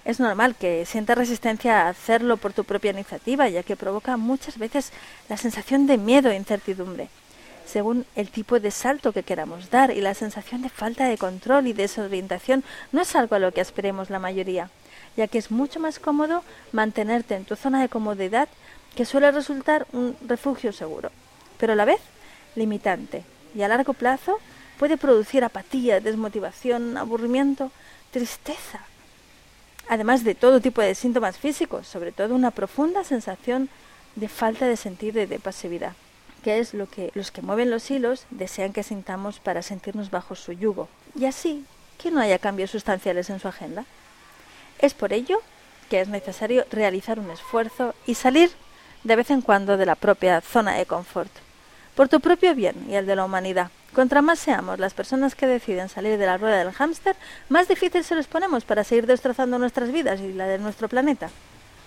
Es 0.03 0.19
normal 0.19 0.55
que 0.55 0.85
sientas 0.85 1.17
resistencia 1.17 1.81
a 1.81 1.89
hacerlo 1.89 2.37
por 2.37 2.53
tu 2.53 2.63
propia 2.63 2.91
iniciativa, 2.91 3.49
ya 3.49 3.63
que 3.63 3.75
provoca 3.75 4.17
muchas 4.17 4.57
veces 4.57 4.91
la 5.29 5.37
sensación 5.37 5.85
de 5.85 5.97
miedo 5.97 6.29
e 6.29 6.35
incertidumbre, 6.35 7.09
según 7.65 8.05
el 8.15 8.29
tipo 8.29 8.59
de 8.59 8.71
salto 8.71 9.13
que 9.13 9.23
queramos 9.23 9.69
dar, 9.69 9.91
y 9.91 10.01
la 10.01 10.15
sensación 10.15 10.63
de 10.63 10.69
falta 10.69 11.05
de 11.05 11.17
control 11.17 11.67
y 11.67 11.73
desorientación 11.73 12.63
no 12.91 13.01
es 13.01 13.15
algo 13.15 13.35
a 13.35 13.39
lo 13.39 13.51
que 13.51 13.61
esperemos 13.61 14.09
la 14.09 14.19
mayoría, 14.19 14.69
ya 15.15 15.27
que 15.27 15.37
es 15.37 15.51
mucho 15.51 15.79
más 15.79 15.99
cómodo 15.99 16.43
mantenerte 16.71 17.35
en 17.35 17.45
tu 17.45 17.55
zona 17.55 17.81
de 17.81 17.89
comodidad, 17.89 18.49
que 18.95 19.05
suele 19.05 19.31
resultar 19.31 19.87
un 19.93 20.15
refugio 20.27 20.73
seguro, 20.73 21.11
pero 21.57 21.73
a 21.73 21.75
la 21.75 21.85
vez 21.85 22.01
limitante, 22.55 23.23
y 23.55 23.61
a 23.61 23.67
largo 23.67 23.93
plazo 23.93 24.39
puede 24.77 24.97
producir 24.97 25.43
apatía, 25.43 25.99
desmotivación, 25.99 26.97
aburrimiento, 26.97 27.71
tristeza 28.11 28.81
además 29.91 30.23
de 30.23 30.35
todo 30.35 30.61
tipo 30.61 30.81
de 30.81 30.95
síntomas 30.95 31.37
físicos, 31.37 31.85
sobre 31.85 32.13
todo 32.13 32.33
una 32.33 32.51
profunda 32.51 33.03
sensación 33.03 33.67
de 34.15 34.29
falta 34.29 34.65
de 34.65 34.77
sentido 34.77 35.21
y 35.21 35.25
de 35.25 35.37
pasividad, 35.37 35.91
que 36.45 36.59
es 36.59 36.73
lo 36.73 36.89
que 36.89 37.11
los 37.13 37.29
que 37.29 37.41
mueven 37.41 37.69
los 37.69 37.91
hilos 37.91 38.25
desean 38.29 38.71
que 38.71 38.83
sintamos 38.83 39.39
para 39.39 39.61
sentirnos 39.61 40.09
bajo 40.09 40.35
su 40.35 40.53
yugo, 40.53 40.87
y 41.13 41.25
así 41.25 41.65
que 41.97 42.09
no 42.09 42.21
haya 42.21 42.39
cambios 42.39 42.71
sustanciales 42.71 43.29
en 43.29 43.41
su 43.41 43.49
agenda. 43.49 43.83
Es 44.79 44.93
por 44.93 45.11
ello 45.11 45.41
que 45.89 45.99
es 45.99 46.07
necesario 46.07 46.65
realizar 46.71 47.19
un 47.19 47.29
esfuerzo 47.29 47.93
y 48.07 48.15
salir 48.15 48.49
de 49.03 49.15
vez 49.15 49.31
en 49.31 49.41
cuando 49.41 49.77
de 49.77 49.85
la 49.85 49.95
propia 49.95 50.41
zona 50.41 50.73
de 50.73 50.85
confort, 50.85 51.31
por 51.95 52.09
tu 52.09 52.19
propio 52.19 52.55
bien 52.55 52.75
y 52.89 52.95
el 52.95 53.05
de 53.05 53.15
la 53.15 53.25
humanidad. 53.25 53.71
Contra 53.93 54.21
más 54.21 54.39
seamos 54.39 54.79
las 54.79 54.93
personas 54.93 55.35
que 55.35 55.47
deciden 55.47 55.89
salir 55.89 56.17
de 56.17 56.25
la 56.25 56.37
rueda 56.37 56.57
del 56.57 56.71
hámster, 56.71 57.15
más 57.49 57.67
difícil 57.67 58.03
se 58.03 58.15
los 58.15 58.27
ponemos 58.27 58.63
para 58.63 58.83
seguir 58.83 59.05
destrozando 59.05 59.59
nuestras 59.59 59.91
vidas 59.91 60.21
y 60.21 60.31
la 60.31 60.47
de 60.47 60.59
nuestro 60.59 60.87
planeta. 60.87 61.29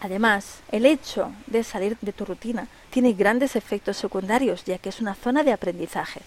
Además, 0.01 0.61
el 0.71 0.85
hecho 0.85 1.33
de 1.47 1.65
salir 1.65 1.97
de 2.03 2.13
tu 2.13 2.27
rutina 2.27 2.69
tiene 2.91 3.15
grandes 3.15 3.57
efectos 3.57 3.97
secundarios, 3.97 4.65
ya 4.65 4.77
que 4.77 4.91
es 4.91 5.01
una 5.01 5.15
zona 5.15 5.43
de 5.45 5.53
aprendizaje. 5.53 6.21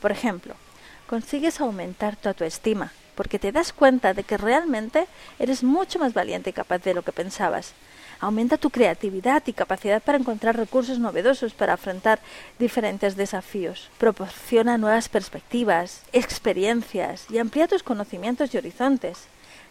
Por 0.00 0.10
ejemplo, 0.10 0.56
consigues 1.06 1.60
aumentar 1.60 2.16
tu 2.16 2.28
autoestima, 2.28 2.92
porque 3.14 3.38
te 3.38 3.52
das 3.52 3.72
cuenta 3.72 4.14
de 4.14 4.24
que 4.24 4.38
realmente 4.38 5.06
eres 5.38 5.62
mucho 5.62 6.00
más 6.00 6.14
valiente 6.14 6.50
y 6.50 6.52
capaz 6.52 6.78
de 6.78 6.94
lo 6.94 7.02
que 7.02 7.12
pensabas, 7.12 7.74
Aumenta 8.22 8.56
tu 8.56 8.70
creatividad 8.70 9.42
y 9.46 9.52
capacidad 9.52 10.00
para 10.00 10.16
encontrar 10.16 10.56
recursos 10.56 11.00
novedosos 11.00 11.54
para 11.54 11.72
afrontar 11.72 12.20
diferentes 12.56 13.16
desafíos. 13.16 13.90
Proporciona 13.98 14.78
nuevas 14.78 15.08
perspectivas, 15.08 16.02
experiencias 16.12 17.26
y 17.28 17.38
amplía 17.38 17.66
tus 17.66 17.82
conocimientos 17.82 18.54
y 18.54 18.58
horizontes. 18.58 19.24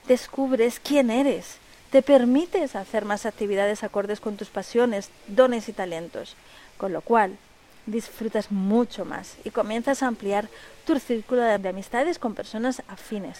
Descubres 0.06 0.82
quién 0.84 1.12
eres. 1.12 1.60
Te 1.92 2.02
permites 2.02 2.76
hacer 2.76 3.06
más 3.06 3.26
actividades 3.26 3.86
acordes 3.86 4.20
con 4.20 4.36
tus 4.36 4.50
pasiones, 4.50 5.12
dones 5.28 5.70
y 5.70 5.72
talentos. 5.72 6.36
Con 6.78 6.92
lo 6.92 7.00
cual, 7.00 7.38
disfrutas 7.86 8.52
mucho 8.52 9.06
más 9.06 9.38
y 9.46 9.52
comienzas 9.52 10.04
a 10.04 10.08
ampliar 10.08 10.50
tu 10.86 11.00
círculo 11.00 11.42
de 11.42 11.70
amistades 11.70 12.20
con 12.20 12.36
personas 12.36 12.84
afines. 12.90 13.40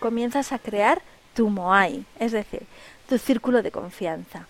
Comienzas 0.00 0.50
a 0.50 0.58
crear 0.58 1.02
tu 1.34 1.48
Moai, 1.48 2.04
es 2.18 2.32
decir, 2.32 2.62
tu 3.10 3.18
círculo 3.18 3.60
de 3.60 3.72
confianza. 3.72 4.46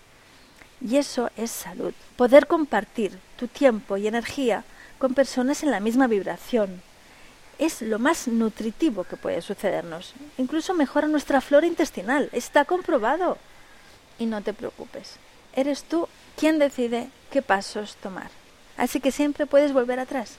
Y 0.87 0.97
eso 0.97 1.31
es 1.35 1.49
salud. 1.49 1.93
Poder 2.15 2.45
compartir 2.45 3.17
tu 3.35 3.47
tiempo 3.47 3.97
y 3.97 4.05
energía 4.05 4.63
con 4.99 5.15
personas 5.15 5.63
en 5.63 5.71
la 5.71 5.79
misma 5.79 6.05
vibración. 6.05 6.83
Es 7.57 7.81
lo 7.81 7.97
más 7.97 8.27
nutritivo 8.27 9.03
que 9.03 9.17
puede 9.17 9.41
sucedernos. 9.41 10.13
Incluso 10.37 10.75
mejora 10.75 11.07
nuestra 11.07 11.41
flora 11.41 11.65
intestinal. 11.65 12.29
Está 12.33 12.65
comprobado. 12.65 13.39
Y 14.19 14.27
no 14.27 14.41
te 14.41 14.53
preocupes. 14.53 15.15
Eres 15.55 15.83
tú 15.83 16.07
quien 16.37 16.59
decide 16.59 17.09
qué 17.31 17.41
pasos 17.41 17.95
tomar. 17.95 18.29
Así 18.77 18.99
que 18.99 19.11
siempre 19.11 19.47
puedes 19.47 19.73
volver 19.73 19.99
atrás. 19.99 20.35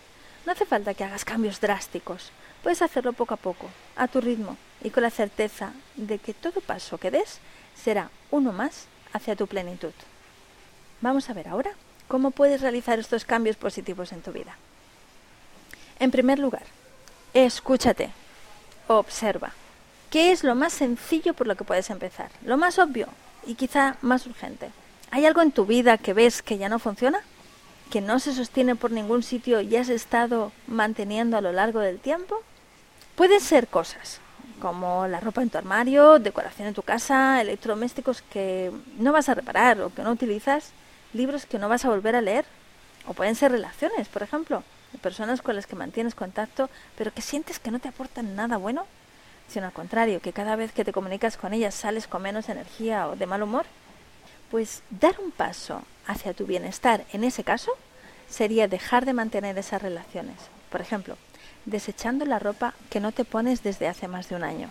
No 0.47 0.53
hace 0.53 0.65
falta 0.65 0.95
que 0.95 1.03
hagas 1.03 1.25
cambios 1.25 1.61
drásticos. 1.61 2.31
Puedes 2.63 2.83
hacerlo 2.83 3.15
poco 3.15 3.35
a 3.35 3.37
poco, 3.37 3.69
a 3.97 4.07
tu 4.07 4.21
ritmo 4.21 4.57
y 4.85 4.91
con 4.91 5.03
la 5.03 5.11
certeza 5.11 5.73
de 5.97 6.19
que 6.19 6.35
todo 6.35 6.61
paso 6.61 6.99
que 6.99 7.11
des 7.11 7.41
será 7.83 8.11
uno 8.31 8.53
más 8.53 8.87
hacia 9.13 9.37
tu 9.37 9.47
plenitud. 9.47 9.93
Vamos 11.01 11.29
a 11.29 11.35
ver 11.35 11.49
ahora 11.49 11.73
cómo 12.09 12.31
puedes 12.31 12.61
realizar 12.61 12.99
estos 12.99 13.25
cambios 13.25 13.57
positivos 13.57 14.13
en 14.13 14.23
tu 14.23 14.33
vida. 14.33 14.57
En 15.99 16.11
primer 16.11 16.39
lugar, 16.39 16.63
escúchate, 17.35 18.11
observa. 18.89 19.53
¿Qué 20.11 20.31
es 20.31 20.45
lo 20.45 20.55
más 20.55 20.73
sencillo 20.73 21.35
por 21.35 21.47
lo 21.47 21.57
que 21.57 21.65
puedes 21.65 21.91
empezar? 21.91 22.31
Lo 22.45 22.57
más 22.57 22.79
obvio 22.79 23.09
y 23.47 23.55
quizá 23.55 23.97
más 24.03 24.27
urgente. 24.27 24.71
¿Hay 25.11 25.27
algo 25.27 25.43
en 25.43 25.53
tu 25.53 25.67
vida 25.67 25.99
que 25.99 26.13
ves 26.13 26.43
que 26.43 26.59
ya 26.59 26.69
no 26.69 26.79
funciona? 26.79 27.21
¿Que 27.91 28.01
no 28.01 28.19
se 28.19 28.35
sostiene 28.35 28.77
por 28.77 28.91
ningún 28.91 29.23
sitio 29.23 29.61
y 29.61 29.77
has 29.77 29.89
estado 29.89 30.53
manteniendo 30.67 31.37
a 31.37 31.41
lo 31.41 31.53
largo 31.53 31.81
del 31.81 31.99
tiempo? 31.99 32.43
Pueden 33.17 33.41
ser 33.41 33.69
cosas 33.69 34.22
como 34.63 35.09
la 35.09 35.19
ropa 35.19 35.43
en 35.43 35.51
tu 35.51 35.59
armario, 35.59 36.21
decoración 36.21 36.69
en 36.69 36.75
tu 36.75 36.83
casa, 36.83 37.41
electrodomésticos 37.41 38.23
que 38.23 38.71
no 38.97 39.11
vas 39.11 39.29
a 39.29 39.35
reparar 39.35 39.81
o 39.81 39.93
que 39.93 40.05
no 40.05 40.13
utilizas, 40.13 40.71
libros 41.13 41.47
que 41.47 41.59
no 41.59 41.69
vas 41.69 41.85
a 41.85 41.89
volver 41.89 42.15
a 42.15 42.21
leer, 42.21 42.45
o 43.09 43.13
pueden 43.13 43.35
ser 43.35 43.51
relaciones, 43.51 44.07
por 44.07 44.23
ejemplo, 44.23 44.63
de 44.93 45.01
personas 45.01 45.43
con 45.43 45.57
las 45.57 45.67
que 45.67 45.75
mantienes 45.75 46.15
contacto, 46.15 46.71
pero 46.97 47.13
que 47.13 47.23
sientes 47.23 47.59
que 47.59 47.73
no 47.73 47.81
te 47.81 47.89
aportan 47.89 48.37
nada 48.37 48.57
bueno, 48.57 48.87
sino 49.49 49.67
al 49.67 49.73
contrario, 49.73 50.21
que 50.21 50.33
cada 50.33 50.55
vez 50.55 50.71
que 50.71 50.85
te 50.85 50.93
comunicas 50.93 51.37
con 51.37 51.53
ellas 51.53 51.75
sales 51.75 52.07
con 52.07 52.23
menos 52.23 52.49
energía 52.49 53.09
o 53.09 53.17
de 53.17 53.27
mal 53.27 53.43
humor. 53.43 53.67
Pues 54.53 54.85
dar 54.91 55.17
un 55.19 55.33
paso 55.33 55.83
hacia 56.07 56.35
tu 56.35 56.47
bienestar 56.47 57.05
en 57.13 57.25
ese 57.25 57.43
caso 57.43 57.73
sería 58.29 58.69
dejar 58.69 59.07
de 59.07 59.13
mantener 59.13 59.59
esas 59.59 59.83
relaciones. 59.83 60.37
Por 60.71 60.81
ejemplo, 60.81 61.17
desechando 61.65 62.25
la 62.25 62.39
ropa 62.39 62.75
que 62.91 63.01
no 63.01 63.13
te 63.13 63.25
pones 63.25 63.63
desde 63.63 63.89
hace 63.89 64.09
más 64.09 64.29
de 64.29 64.37
un 64.37 64.45
año, 64.45 64.71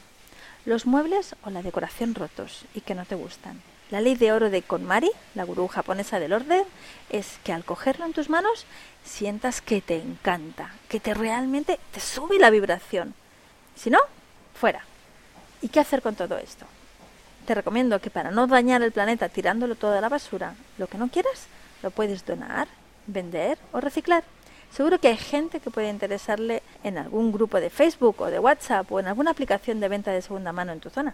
los 0.66 0.86
muebles 0.86 1.36
o 1.44 1.50
la 1.50 1.62
decoración 1.62 2.16
rotos 2.16 2.66
y 2.74 2.82
que 2.82 2.96
no 2.96 3.06
te 3.06 3.16
gustan. 3.16 3.62
La 3.90 4.00
ley 4.00 4.16
de 4.16 4.32
oro 4.32 4.50
de 4.50 4.62
KonMari, 4.62 5.12
la 5.36 5.44
gurú 5.44 5.68
japonesa 5.68 6.20
del 6.20 6.32
orden, 6.32 6.64
es 7.10 7.40
que 7.44 7.52
al 7.52 7.66
cogerlo 7.66 8.06
en 8.06 8.14
tus 8.14 8.30
manos 8.30 8.66
sientas 9.04 9.62
que 9.62 9.82
te 9.82 9.98
encanta, 9.98 10.72
que 10.88 11.02
te 11.02 11.14
realmente 11.14 11.78
te 11.92 12.00
sube 12.00 12.40
la 12.40 12.50
vibración. 12.50 13.14
Si 13.76 13.90
no, 13.90 14.00
fuera. 14.54 14.86
¿Y 15.62 15.68
qué 15.68 15.82
hacer 15.82 16.02
con 16.02 16.16
todo 16.16 16.38
esto? 16.38 16.66
Te 17.46 17.54
recomiendo 17.54 18.00
que 18.00 18.10
para 18.10 18.32
no 18.32 18.48
dañar 18.48 18.82
el 18.82 18.92
planeta 18.92 19.28
tirándolo 19.28 19.76
todo 19.76 19.98
a 19.98 20.02
la 20.02 20.10
basura, 20.10 20.56
lo 20.78 20.88
que 20.88 20.98
no 20.98 21.10
quieras, 21.10 21.48
lo 21.84 21.92
puedes 21.92 22.26
donar, 22.26 22.68
vender 23.08 23.58
o 23.74 23.82
reciclar. 23.82 24.24
Seguro 24.72 25.00
que 25.00 25.10
hay 25.10 25.18
gente 25.18 25.60
que 25.60 25.70
puede 25.70 25.90
interesarle 25.90 26.64
en 26.84 26.98
algún 26.98 27.32
grupo 27.32 27.60
de 27.60 27.70
Facebook 27.70 28.22
o 28.22 28.28
de 28.28 28.40
WhatsApp 28.40 28.90
o 28.92 29.00
en 29.00 29.08
alguna 29.08 29.32
aplicación 29.32 29.80
de 29.82 29.90
venta 29.90 30.12
de 30.12 30.22
segunda 30.22 30.54
mano 30.54 30.72
en 30.72 30.80
tu 30.80 30.90
zona. 30.90 31.14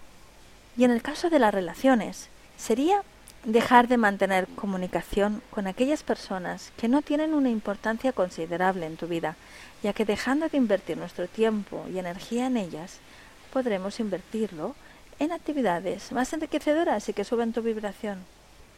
Y 0.78 0.84
en 0.84 0.92
el 0.92 1.02
caso 1.02 1.32
de 1.32 1.40
las 1.40 1.54
relaciones, 1.54 2.30
sería 2.56 3.02
dejar 3.46 3.88
de 3.88 3.98
mantener 3.98 4.48
comunicación 4.56 5.42
con 5.50 5.66
aquellas 5.66 6.04
personas 6.04 6.72
que 6.78 6.88
no 6.88 7.02
tienen 7.02 7.34
una 7.34 7.50
importancia 7.50 8.12
considerable 8.12 8.86
en 8.86 8.98
tu 8.98 9.08
vida, 9.08 9.36
ya 9.82 9.94
que 9.94 10.06
dejando 10.06 10.50
de 10.50 10.58
invertir 10.58 10.98
nuestro 10.98 11.28
tiempo 11.28 11.86
y 11.92 11.98
energía 11.98 12.46
en 12.48 12.58
ellas, 12.58 13.00
podremos 13.52 14.00
invertirlo 14.00 14.76
en 15.18 15.32
actividades 15.32 16.12
más 16.12 16.32
enriquecedoras 16.34 17.10
y 17.10 17.14
que 17.14 17.24
suben 17.24 17.54
tu 17.54 17.64
vibración. 17.64 18.20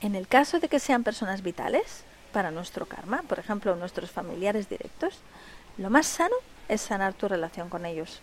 En 0.01 0.15
el 0.15 0.27
caso 0.27 0.59
de 0.59 0.69
que 0.69 0.79
sean 0.79 1.03
personas 1.03 1.41
vitales, 1.41 2.05
para 2.29 2.51
nuestro 2.51 2.85
karma, 2.85 3.23
por 3.27 3.39
ejemplo, 3.39 3.75
nuestros 3.75 4.11
familiares 4.11 4.69
directos, 4.69 5.19
lo 5.77 5.89
más 5.89 6.07
sano 6.07 6.35
es 6.67 6.81
sanar 6.81 7.13
tu 7.13 7.27
relación 7.27 7.69
con 7.69 7.85
ellos, 7.85 8.21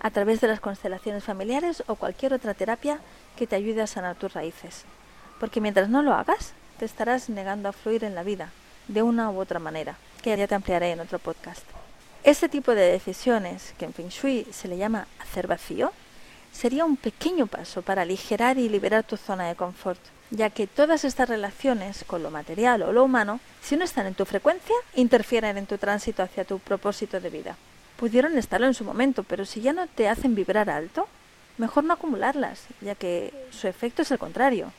a 0.00 0.10
través 0.10 0.40
de 0.40 0.48
las 0.48 0.60
constelaciones 0.60 1.24
familiares 1.24 1.82
o 1.86 1.96
cualquier 1.96 2.34
otra 2.34 2.54
terapia 2.54 3.00
que 3.36 3.46
te 3.46 3.56
ayude 3.56 3.82
a 3.82 3.86
sanar 3.86 4.16
tus 4.16 4.34
raíces. 4.34 4.84
Porque 5.40 5.60
mientras 5.60 5.88
no 5.88 6.02
lo 6.02 6.14
hagas, 6.14 6.52
te 6.78 6.84
estarás 6.84 7.28
negando 7.28 7.68
a 7.68 7.72
fluir 7.72 8.04
en 8.04 8.14
la 8.14 8.22
vida, 8.22 8.50
de 8.88 9.02
una 9.02 9.30
u 9.30 9.38
otra 9.40 9.58
manera, 9.58 9.96
que 10.22 10.36
ya 10.36 10.46
te 10.46 10.54
ampliaré 10.54 10.92
en 10.92 11.00
otro 11.00 11.18
podcast. 11.18 11.64
Este 12.24 12.48
tipo 12.48 12.74
de 12.74 12.92
decisiones, 12.92 13.74
que 13.78 13.84
en 13.84 13.94
Feng 13.94 14.08
Shui 14.08 14.46
se 14.52 14.68
le 14.68 14.76
llama 14.76 15.06
hacer 15.20 15.46
vacío, 15.46 15.92
sería 16.52 16.84
un 16.84 16.96
pequeño 16.96 17.46
paso 17.46 17.82
para 17.82 18.02
aligerar 18.02 18.58
y 18.58 18.68
liberar 18.68 19.04
tu 19.04 19.16
zona 19.16 19.46
de 19.48 19.54
confort 19.54 20.00
ya 20.30 20.50
que 20.50 20.66
todas 20.66 21.04
estas 21.04 21.28
relaciones 21.28 22.04
con 22.06 22.22
lo 22.22 22.30
material 22.30 22.82
o 22.82 22.92
lo 22.92 23.04
humano, 23.04 23.40
si 23.62 23.76
no 23.76 23.84
están 23.84 24.06
en 24.06 24.14
tu 24.14 24.24
frecuencia, 24.24 24.74
interfieren 24.94 25.56
en 25.56 25.66
tu 25.66 25.78
tránsito 25.78 26.22
hacia 26.22 26.44
tu 26.44 26.58
propósito 26.58 27.20
de 27.20 27.30
vida. 27.30 27.56
Pudieron 27.96 28.36
estarlo 28.36 28.66
en 28.66 28.74
su 28.74 28.84
momento, 28.84 29.22
pero 29.22 29.44
si 29.44 29.60
ya 29.60 29.72
no 29.72 29.86
te 29.86 30.08
hacen 30.08 30.34
vibrar 30.34 30.70
alto, 30.70 31.08
mejor 31.56 31.84
no 31.84 31.94
acumularlas, 31.94 32.64
ya 32.80 32.94
que 32.94 33.32
su 33.50 33.66
efecto 33.66 34.02
es 34.02 34.10
el 34.10 34.18
contrario. 34.18 34.72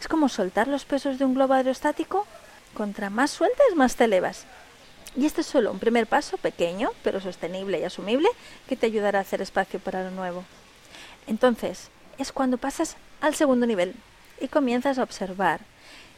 Es 0.00 0.08
como 0.08 0.28
soltar 0.28 0.66
los 0.66 0.84
pesos 0.84 1.18
de 1.18 1.24
un 1.24 1.34
globo 1.34 1.54
aerostático, 1.54 2.26
contra 2.74 3.10
más 3.10 3.30
sueltas, 3.30 3.66
más 3.76 3.96
te 3.96 4.04
elevas. 4.04 4.46
Y 5.16 5.26
este 5.26 5.40
es 5.40 5.46
solo 5.46 5.72
un 5.72 5.78
primer 5.78 6.06
paso 6.06 6.36
pequeño, 6.38 6.92
pero 7.02 7.20
sostenible 7.20 7.80
y 7.80 7.84
asumible, 7.84 8.28
que 8.68 8.76
te 8.76 8.86
ayudará 8.86 9.18
a 9.18 9.22
hacer 9.22 9.42
espacio 9.42 9.80
para 9.80 10.04
lo 10.04 10.10
nuevo. 10.10 10.44
Entonces, 11.26 11.90
es 12.18 12.32
cuando 12.32 12.58
pasas 12.58 12.96
al 13.20 13.34
segundo 13.34 13.66
nivel, 13.66 13.94
y 14.40 14.48
comienzas 14.48 14.98
a 14.98 15.02
observar 15.02 15.60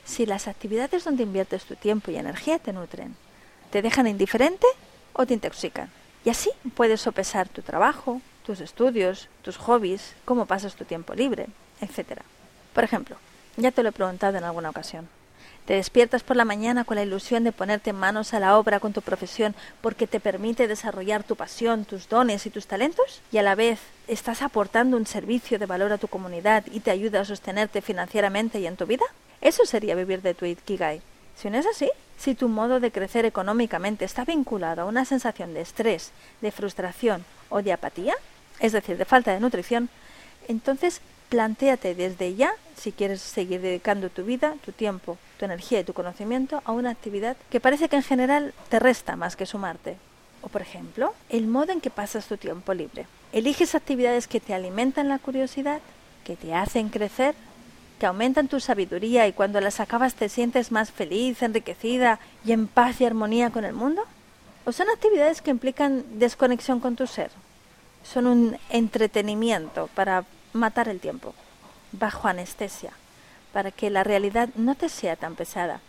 si 0.05 0.27
las 0.27 0.49
actividades 0.49 1.05
donde 1.05 1.23
inviertes 1.23 1.65
tu 1.65 1.77
tiempo 1.77 2.11
y 2.11 2.17
energía 2.17 2.59
te 2.59 2.73
nutren, 2.73 3.15
te 3.71 3.83
dejan 3.83 4.07
indiferente 4.07 4.67
o 5.13 5.27
te 5.27 5.35
intoxican. 5.35 5.91
Y 6.25 6.31
así 6.31 6.51
puedes 6.75 7.01
sopesar 7.01 7.49
tu 7.49 7.63
trabajo, 7.63 8.21
tus 8.45 8.61
estudios, 8.61 9.29
tus 9.43 9.57
hobbies, 9.57 10.15
cómo 10.25 10.47
pasas 10.47 10.75
tu 10.75 10.85
tiempo 10.85 11.15
libre, 11.15 11.47
etc. 11.81 12.21
Por 12.73 12.85
ejemplo, 12.85 13.17
ya 13.57 13.71
te 13.71 13.83
lo 13.83 13.91
he 13.91 13.93
preguntado 13.93 14.39
en 14.39 14.45
alguna 14.45 14.71
ocasión. 14.71 15.09
Te 15.67 15.75
despiertas 15.75 16.25
por 16.25 16.37
la 16.37 16.45
mañana 16.45 16.83
con 16.83 16.97
la 16.97 17.05
ilusión 17.05 17.45
de 17.45 17.53
ponerte 17.53 17.93
manos 17.93 18.35
a 18.35 18.41
la 18.41 18.59
obra 18.59 18.81
con 18.81 18.93
tu 18.93 19.01
profesión 19.01 19.55
porque 19.81 20.09
te 20.09 20.19
permite 20.19 20.67
desarrollar 20.67 21.23
tu 21.23 21.37
pasión, 21.37 21.85
tus 21.85 22.09
dones 22.09 22.47
y 22.47 22.51
tus 22.51 22.67
talentos 22.67 23.23
y 23.31 23.39
a 23.39 23.43
la 23.43 23.55
vez 23.55 23.79
estás 24.09 24.43
aportando 24.43 24.97
un 24.97 25.07
servicio 25.07 25.61
de 25.61 25.67
valor 25.67 25.93
a 25.93 25.99
tu 25.99 26.09
comunidad 26.09 26.65
y 26.73 26.81
te 26.81 26.91
ayuda 26.91 27.21
a 27.21 27.25
sostenerte 27.25 27.81
financieramente 27.81 28.59
y 28.59 28.67
en 28.67 28.77
tu 28.77 28.87
vida? 28.87 29.05
Eso 29.41 29.65
sería 29.65 29.95
vivir 29.95 30.21
de 30.21 30.35
tu 30.35 30.47
Ikigai. 30.47 31.01
Si 31.37 31.49
no 31.49 31.59
es 31.59 31.67
así, 31.67 31.89
si 32.19 32.35
tu 32.35 32.49
modo 32.49 32.81
de 32.81 32.91
crecer 32.91 33.25
económicamente 33.25 34.05
está 34.05 34.25
vinculado 34.25 34.83
a 34.83 34.87
una 34.87 35.05
sensación 35.05 35.55
de 35.55 35.61
estrés, 35.61 36.11
de 36.41 36.51
frustración 36.51 37.25
o 37.51 37.63
de 37.63 37.73
apatía, 37.73 38.15
es 38.59 38.73
decir, 38.73 38.97
de 38.97 39.05
falta 39.05 39.33
de 39.33 39.41
nutrición, 39.41 39.89
entonces 40.49 41.01
plantéate 41.33 41.95
desde 41.95 42.35
ya 42.35 42.53
si 42.77 42.93
quieres 42.93 43.23
seguir 43.23 43.63
dedicando 43.63 44.11
tu 44.11 44.23
vida, 44.23 44.55
tu 44.63 44.71
tiempo, 44.71 45.17
tu 45.39 45.47
energía 45.47 45.81
y 45.81 45.85
tu 45.85 45.95
conocimiento 45.95 46.61
a 46.67 46.73
una 46.73 46.91
actividad 46.91 47.39
que 47.49 47.59
parece 47.59 47.89
que 47.89 47.97
en 47.97 48.03
general 48.03 48.53
te 48.69 48.79
resta 48.79 49.17
más 49.17 49.35
que 49.35 49.47
sumarte. 49.47 49.97
O 50.43 50.49
por 50.49 50.61
ejemplo, 50.61 51.15
el 51.31 51.47
modo 51.47 51.73
en 51.73 51.81
que 51.81 51.89
pasas 51.89 52.27
tu 52.27 52.37
tiempo 52.37 52.75
libre. 52.75 53.07
Eliges 53.33 53.75
actividades 53.75 54.29
que 54.29 54.41
te 54.41 54.53
alimentan 54.53 55.09
la 55.09 55.19
curiosidad, 55.19 55.81
que 56.23 56.37
te 56.37 56.53
hacen 56.55 56.91
crecer, 56.91 57.35
que 57.99 58.05
aumentan 58.05 58.49
tu 58.49 58.61
sabiduría 58.61 59.27
y 59.27 59.33
cuando 59.33 59.59
las 59.63 59.81
acabas 59.81 60.15
te 60.15 60.29
sientes 60.29 60.71
más 60.71 60.91
feliz, 60.91 61.41
enriquecida 61.41 62.21
y 62.45 62.53
en 62.53 62.67
paz 62.67 63.01
y 63.01 63.07
armonía 63.07 63.49
con 63.49 63.65
el 63.65 63.73
mundo. 63.73 64.03
¿O 64.67 64.73
son 64.73 64.91
actividades 64.91 65.41
que 65.41 65.51
implican 65.51 66.05
desconexión 66.19 66.79
con 66.79 66.95
tu 66.95 67.07
ser? 67.07 67.31
Son 68.05 68.27
un 68.27 68.59
entretenimiento 68.69 69.89
para 69.95 70.27
matar 70.53 70.89
el 70.89 71.01
tiempo, 71.01 71.35
bajo 71.93 72.29
anestesia, 72.29 72.93
para 73.53 73.71
que 73.71 73.91
la 73.91 74.05
realidad 74.05 74.49
no 74.55 74.75
te 74.75 74.89
sea 74.89 75.17
tan 75.17 75.35
pesada. 75.35 75.81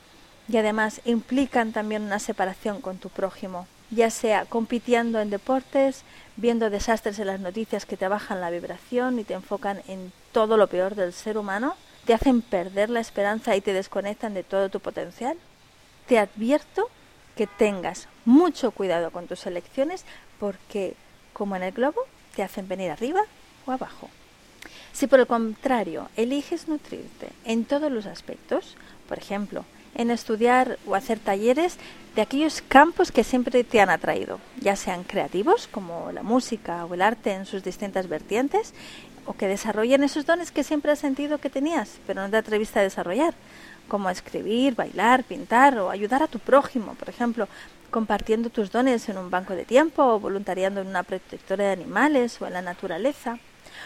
Y 0.47 0.57
además 0.57 1.01
implican 1.05 1.71
también 1.71 2.03
una 2.03 2.19
separación 2.19 2.81
con 2.81 2.97
tu 2.97 3.09
prójimo, 3.09 3.67
ya 3.91 4.09
sea 4.09 4.45
compitiendo 4.45 5.19
en 5.19 5.29
deportes, 5.29 6.03
viendo 6.35 6.69
desastres 6.69 7.19
en 7.19 7.27
las 7.27 7.39
noticias 7.39 7.85
que 7.85 7.97
te 7.97 8.07
bajan 8.07 8.41
la 8.41 8.49
vibración 8.49 9.19
y 9.19 9.23
te 9.23 9.33
enfocan 9.33 9.81
en 9.87 10.11
todo 10.31 10.57
lo 10.57 10.67
peor 10.67 10.95
del 10.95 11.13
ser 11.13 11.37
humano, 11.37 11.75
te 12.05 12.13
hacen 12.13 12.41
perder 12.41 12.89
la 12.89 12.99
esperanza 12.99 13.55
y 13.55 13.61
te 13.61 13.73
desconectan 13.73 14.33
de 14.33 14.43
todo 14.43 14.69
tu 14.69 14.79
potencial. 14.79 15.37
Te 16.07 16.19
advierto 16.19 16.89
que 17.37 17.47
tengas 17.47 18.07
mucho 18.25 18.71
cuidado 18.71 19.11
con 19.11 19.27
tus 19.27 19.45
elecciones 19.45 20.03
porque, 20.39 20.95
como 21.31 21.55
en 21.55 21.63
el 21.63 21.71
globo, 21.71 22.01
te 22.35 22.43
hacen 22.43 22.67
venir 22.67 22.91
arriba 22.91 23.21
o 23.65 23.71
abajo. 23.71 24.09
Si 24.93 25.07
por 25.07 25.19
el 25.19 25.27
contrario 25.27 26.09
eliges 26.15 26.67
nutrirte 26.67 27.29
en 27.45 27.65
todos 27.65 27.91
los 27.91 28.05
aspectos, 28.05 28.77
por 29.09 29.17
ejemplo, 29.17 29.65
en 29.95 30.11
estudiar 30.11 30.77
o 30.85 30.95
hacer 30.95 31.19
talleres 31.19 31.77
de 32.15 32.21
aquellos 32.21 32.61
campos 32.61 33.11
que 33.11 33.23
siempre 33.23 33.63
te 33.63 33.81
han 33.81 33.89
atraído, 33.89 34.39
ya 34.61 34.75
sean 34.75 35.03
creativos 35.03 35.67
como 35.67 36.11
la 36.11 36.21
música 36.21 36.85
o 36.85 36.93
el 36.93 37.01
arte 37.01 37.33
en 37.33 37.47
sus 37.47 37.63
distintas 37.63 38.07
vertientes, 38.07 38.73
o 39.25 39.33
que 39.33 39.47
desarrollen 39.47 40.03
esos 40.03 40.25
dones 40.25 40.51
que 40.51 40.63
siempre 40.63 40.91
has 40.91 40.99
sentido 40.99 41.39
que 41.39 41.49
tenías, 41.49 41.97
pero 42.05 42.21
no 42.21 42.29
te 42.29 42.37
atreviste 42.37 42.79
a 42.79 42.83
desarrollar, 42.83 43.33
como 43.87 44.09
escribir, 44.09 44.75
bailar, 44.75 45.23
pintar 45.23 45.77
o 45.79 45.89
ayudar 45.89 46.21
a 46.21 46.27
tu 46.27 46.39
prójimo, 46.39 46.93
por 46.95 47.09
ejemplo, 47.09 47.47
compartiendo 47.89 48.49
tus 48.49 48.71
dones 48.71 49.07
en 49.09 49.17
un 49.17 49.31
banco 49.31 49.55
de 49.55 49.65
tiempo 49.65 50.03
o 50.03 50.19
voluntariando 50.19 50.81
en 50.81 50.87
una 50.87 51.03
protectora 51.03 51.65
de 51.65 51.71
animales 51.71 52.41
o 52.41 52.47
en 52.47 52.53
la 52.53 52.61
naturaleza, 52.61 53.39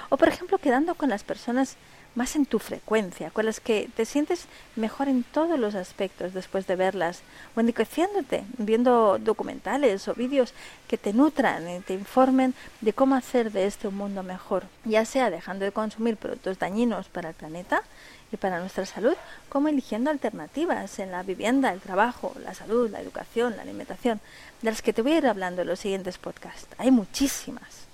o 0.09 0.17
por 0.17 0.27
ejemplo 0.27 0.57
quedando 0.57 0.95
con 0.95 1.09
las 1.09 1.23
personas 1.23 1.77
más 2.17 2.35
en 2.35 2.47
tu 2.47 2.57
frecuencia, 2.57 3.29
con 3.29 3.45
las 3.45 3.59
que 3.59 3.89
te 3.95 4.03
sientes 4.03 4.47
mejor 4.75 5.07
en 5.07 5.23
todos 5.23 5.59
los 5.59 5.75
aspectos 5.75 6.33
después 6.33 6.65
de 6.65 6.75
verlas, 6.75 7.21
o 7.55 7.59
enriqueciéndote, 7.59 8.43
viendo 8.57 9.19
documentales 9.19 10.07
o 10.07 10.15
vídeos 10.15 10.55
que 10.87 10.97
te 10.97 11.13
nutran 11.13 11.69
y 11.69 11.79
te 11.81 11.93
informen 11.93 12.55
de 12.81 12.91
cómo 12.91 13.13
hacer 13.13 13.51
de 13.51 13.67
este 13.67 13.87
un 13.87 13.97
mundo 13.97 14.23
mejor, 14.23 14.63
ya 14.83 15.05
sea 15.05 15.29
dejando 15.29 15.63
de 15.63 15.71
consumir 15.71 16.17
productos 16.17 16.57
dañinos 16.57 17.07
para 17.07 17.29
el 17.29 17.35
planeta 17.35 17.83
y 18.31 18.37
para 18.37 18.59
nuestra 18.59 18.87
salud, 18.87 19.15
como 19.47 19.67
eligiendo 19.67 20.09
alternativas 20.09 20.97
en 20.97 21.11
la 21.11 21.21
vivienda, 21.21 21.71
el 21.71 21.81
trabajo, 21.81 22.33
la 22.43 22.55
salud, 22.55 22.89
la 22.89 22.99
educación, 22.99 23.55
la 23.55 23.61
alimentación, 23.61 24.19
de 24.63 24.71
las 24.71 24.81
que 24.81 24.91
te 24.91 25.03
voy 25.03 25.13
a 25.13 25.17
ir 25.19 25.27
hablando 25.27 25.61
en 25.61 25.67
los 25.67 25.79
siguientes 25.79 26.17
podcasts. 26.17 26.67
Hay 26.79 26.89
muchísimas. 26.89 27.85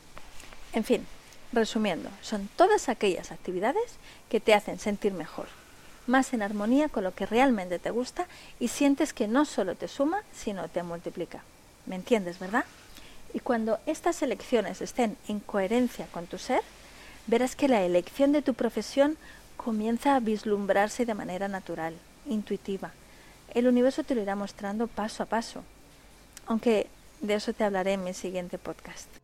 En 0.72 0.86
fin, 0.86 1.06
Resumiendo, 1.54 2.10
son 2.24 2.50
todas 2.56 2.90
aquellas 2.90 3.32
actividades 3.32 3.84
que 4.28 4.40
te 4.40 4.56
hacen 4.56 4.80
sentir 4.80 5.14
mejor, 5.14 5.46
más 6.08 6.34
en 6.34 6.42
armonía 6.42 6.90
con 6.90 7.04
lo 7.04 7.14
que 7.14 7.28
realmente 7.28 7.78
te 7.78 7.92
gusta 7.92 8.26
y 8.60 8.70
sientes 8.70 9.14
que 9.14 9.28
no 9.28 9.46
solo 9.46 9.76
te 9.76 9.88
suma, 9.88 10.24
sino 10.34 10.68
te 10.68 10.82
multiplica. 10.82 11.44
¿Me 11.86 11.96
entiendes, 11.96 12.40
verdad? 12.40 12.66
Y 13.36 13.40
cuando 13.40 13.78
estas 13.86 14.24
elecciones 14.24 14.82
estén 14.82 15.16
en 15.28 15.40
coherencia 15.40 16.08
con 16.08 16.26
tu 16.26 16.40
ser, 16.40 16.62
verás 17.28 17.56
que 17.56 17.68
la 17.68 17.84
elección 17.84 18.32
de 18.32 18.42
tu 18.42 18.56
profesión 18.56 19.16
comienza 19.56 20.16
a 20.16 20.20
vislumbrarse 20.20 21.06
de 21.06 21.14
manera 21.14 21.48
natural, 21.50 21.94
intuitiva. 22.26 22.94
El 23.54 23.68
universo 23.68 24.04
te 24.04 24.16
lo 24.16 24.24
irá 24.24 24.36
mostrando 24.36 24.88
paso 24.88 25.22
a 25.22 25.28
paso, 25.28 25.64
aunque 26.48 26.88
de 27.22 27.36
eso 27.36 27.54
te 27.54 27.64
hablaré 27.64 27.94
en 27.94 28.04
mi 28.04 28.16
siguiente 28.16 28.58
podcast. 28.58 29.23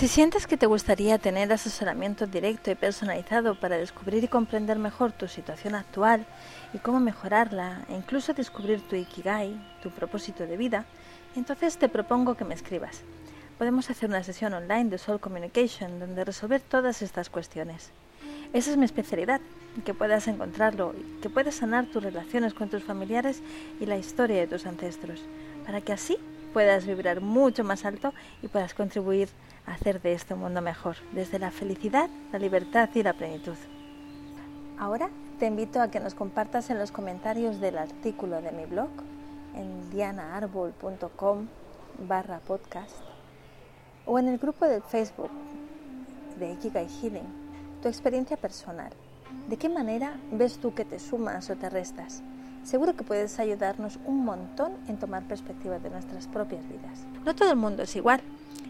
Si 0.00 0.08
sientes 0.08 0.46
que 0.46 0.56
te 0.56 0.64
gustaría 0.64 1.18
tener 1.18 1.52
asesoramiento 1.52 2.26
directo 2.26 2.70
y 2.70 2.74
personalizado 2.74 3.60
para 3.60 3.76
descubrir 3.76 4.24
y 4.24 4.28
comprender 4.28 4.78
mejor 4.78 5.12
tu 5.12 5.28
situación 5.28 5.74
actual 5.74 6.24
y 6.72 6.78
cómo 6.78 7.00
mejorarla, 7.00 7.84
e 7.86 7.96
incluso 7.96 8.32
descubrir 8.32 8.80
tu 8.80 8.96
ikigai, 8.96 9.60
tu 9.82 9.90
propósito 9.90 10.46
de 10.46 10.56
vida, 10.56 10.86
entonces 11.36 11.76
te 11.76 11.90
propongo 11.90 12.34
que 12.34 12.46
me 12.46 12.54
escribas. 12.54 13.02
Podemos 13.58 13.90
hacer 13.90 14.08
una 14.08 14.24
sesión 14.24 14.54
online 14.54 14.88
de 14.88 14.96
Soul 14.96 15.20
Communication 15.20 16.00
donde 16.00 16.24
resolver 16.24 16.62
todas 16.62 17.02
estas 17.02 17.28
cuestiones. 17.28 17.90
Esa 18.54 18.70
es 18.70 18.78
mi 18.78 18.86
especialidad, 18.86 19.42
que 19.84 19.92
puedas 19.92 20.28
encontrarlo, 20.28 20.94
que 21.20 21.28
puedas 21.28 21.56
sanar 21.56 21.84
tus 21.84 22.02
relaciones 22.02 22.54
con 22.54 22.70
tus 22.70 22.84
familiares 22.84 23.42
y 23.80 23.84
la 23.84 23.98
historia 23.98 24.36
de 24.36 24.46
tus 24.46 24.64
ancestros, 24.64 25.20
para 25.66 25.82
que 25.82 25.92
así 25.92 26.16
puedas 26.54 26.86
vibrar 26.86 27.20
mucho 27.20 27.64
más 27.64 27.84
alto 27.84 28.14
y 28.42 28.48
puedas 28.48 28.72
contribuir 28.72 29.28
hacer 29.66 30.00
de 30.02 30.12
este 30.12 30.34
mundo 30.34 30.60
mejor, 30.60 30.96
desde 31.12 31.38
la 31.38 31.50
felicidad, 31.50 32.08
la 32.32 32.38
libertad 32.38 32.88
y 32.94 33.02
la 33.02 33.12
plenitud. 33.12 33.56
Ahora 34.78 35.10
te 35.38 35.46
invito 35.46 35.80
a 35.80 35.90
que 35.90 36.00
nos 36.00 36.14
compartas 36.14 36.70
en 36.70 36.78
los 36.78 36.92
comentarios 36.92 37.60
del 37.60 37.78
artículo 37.78 38.40
de 38.40 38.52
mi 38.52 38.64
blog 38.66 38.90
en 39.54 39.90
dianaarbol.com 39.90 41.46
barra 42.08 42.38
podcast 42.40 42.96
o 44.06 44.18
en 44.18 44.28
el 44.28 44.38
grupo 44.38 44.66
de 44.66 44.80
Facebook 44.80 45.30
de 46.38 46.52
Ikigai 46.52 46.88
Healing 46.88 47.40
tu 47.82 47.88
experiencia 47.88 48.36
personal. 48.36 48.92
¿De 49.48 49.56
qué 49.56 49.68
manera 49.68 50.18
ves 50.32 50.58
tú 50.58 50.74
que 50.74 50.84
te 50.84 50.98
sumas 50.98 51.48
o 51.50 51.56
te 51.56 51.70
restas? 51.70 52.22
Seguro 52.64 52.94
que 52.94 53.04
puedes 53.04 53.38
ayudarnos 53.38 53.98
un 54.04 54.24
montón 54.24 54.72
en 54.86 54.98
tomar 54.98 55.22
perspectiva 55.24 55.78
de 55.78 55.90
nuestras 55.90 56.28
propias 56.28 56.62
vidas. 56.68 57.06
No 57.24 57.34
todo 57.34 57.50
el 57.50 57.56
mundo 57.56 57.82
es 57.82 57.96
igual, 57.96 58.20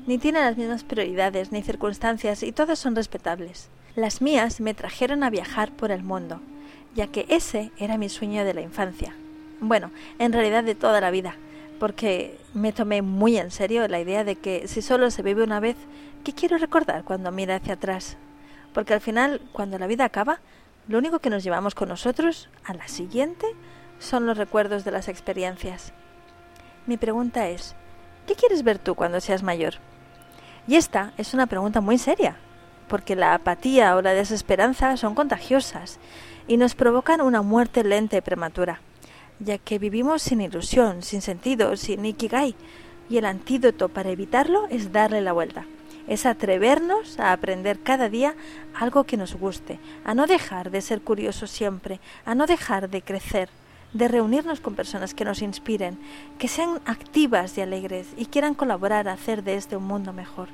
ni 0.06 0.18
tiene 0.18 0.40
las 0.40 0.56
mismas 0.56 0.84
prioridades 0.84 1.52
ni 1.52 1.62
circunstancias 1.62 2.42
y 2.42 2.52
todas 2.52 2.78
son 2.78 2.96
respetables. 2.96 3.68
Las 3.96 4.22
mías 4.22 4.60
me 4.60 4.74
trajeron 4.74 5.22
a 5.22 5.30
viajar 5.30 5.72
por 5.72 5.90
el 5.90 6.02
mundo, 6.02 6.40
ya 6.94 7.08
que 7.08 7.26
ese 7.28 7.72
era 7.76 7.98
mi 7.98 8.08
sueño 8.08 8.44
de 8.44 8.54
la 8.54 8.60
infancia. 8.60 9.14
Bueno, 9.60 9.90
en 10.18 10.32
realidad 10.32 10.64
de 10.64 10.74
toda 10.74 11.00
la 11.00 11.10
vida, 11.10 11.34
porque 11.78 12.38
me 12.54 12.72
tomé 12.72 13.02
muy 13.02 13.36
en 13.36 13.50
serio 13.50 13.86
la 13.88 14.00
idea 14.00 14.24
de 14.24 14.36
que 14.36 14.68
si 14.68 14.80
solo 14.80 15.10
se 15.10 15.22
vive 15.22 15.42
una 15.42 15.60
vez, 15.60 15.76
¿qué 16.24 16.32
quiero 16.32 16.56
recordar 16.58 17.04
cuando 17.04 17.32
mire 17.32 17.54
hacia 17.54 17.74
atrás? 17.74 18.16
Porque 18.72 18.94
al 18.94 19.00
final, 19.00 19.40
cuando 19.52 19.78
la 19.78 19.86
vida 19.86 20.04
acaba, 20.04 20.40
lo 20.88 20.98
único 20.98 21.18
que 21.18 21.30
nos 21.30 21.44
llevamos 21.44 21.74
con 21.74 21.88
nosotros 21.88 22.48
a 22.64 22.74
la 22.74 22.88
siguiente 22.88 23.46
son 24.00 24.26
los 24.26 24.36
recuerdos 24.36 24.84
de 24.84 24.90
las 24.90 25.06
experiencias. 25.06 25.92
Mi 26.86 26.96
pregunta 26.96 27.48
es, 27.48 27.76
¿qué 28.26 28.34
quieres 28.34 28.64
ver 28.64 28.78
tú 28.78 28.96
cuando 28.96 29.20
seas 29.20 29.44
mayor? 29.44 29.74
Y 30.66 30.74
esta 30.74 31.12
es 31.16 31.34
una 31.34 31.46
pregunta 31.46 31.80
muy 31.80 31.98
seria, 31.98 32.36
porque 32.88 33.14
la 33.14 33.34
apatía 33.34 33.94
o 33.94 34.02
la 34.02 34.14
desesperanza 34.14 34.96
son 34.96 35.14
contagiosas 35.14 36.00
y 36.48 36.56
nos 36.56 36.74
provocan 36.74 37.20
una 37.20 37.42
muerte 37.42 37.84
lenta 37.84 38.16
y 38.16 38.20
prematura, 38.20 38.80
ya 39.38 39.58
que 39.58 39.78
vivimos 39.78 40.22
sin 40.22 40.40
ilusión, 40.40 41.02
sin 41.02 41.22
sentido, 41.22 41.76
sin 41.76 42.04
ikigai, 42.04 42.56
y 43.08 43.18
el 43.18 43.24
antídoto 43.24 43.88
para 43.88 44.10
evitarlo 44.10 44.66
es 44.70 44.92
darle 44.92 45.20
la 45.20 45.32
vuelta, 45.32 45.66
es 46.08 46.26
atrevernos 46.26 47.20
a 47.20 47.32
aprender 47.32 47.80
cada 47.80 48.08
día 48.08 48.34
algo 48.74 49.04
que 49.04 49.16
nos 49.16 49.34
guste, 49.34 49.78
a 50.04 50.14
no 50.14 50.26
dejar 50.26 50.70
de 50.70 50.80
ser 50.80 51.02
curiosos 51.02 51.50
siempre, 51.50 52.00
a 52.24 52.34
no 52.34 52.46
dejar 52.46 52.88
de 52.88 53.02
crecer, 53.02 53.48
de 53.92 54.08
reunirnos 54.08 54.60
con 54.60 54.74
personas 54.74 55.14
que 55.14 55.24
nos 55.24 55.42
inspiren, 55.42 55.98
que 56.38 56.48
sean 56.48 56.80
activas 56.84 57.56
y 57.58 57.60
alegres 57.60 58.08
y 58.16 58.26
quieran 58.26 58.54
colaborar 58.54 59.08
a 59.08 59.12
hacer 59.12 59.42
de 59.42 59.56
este 59.56 59.76
un 59.76 59.84
mundo 59.84 60.12
mejor. 60.12 60.48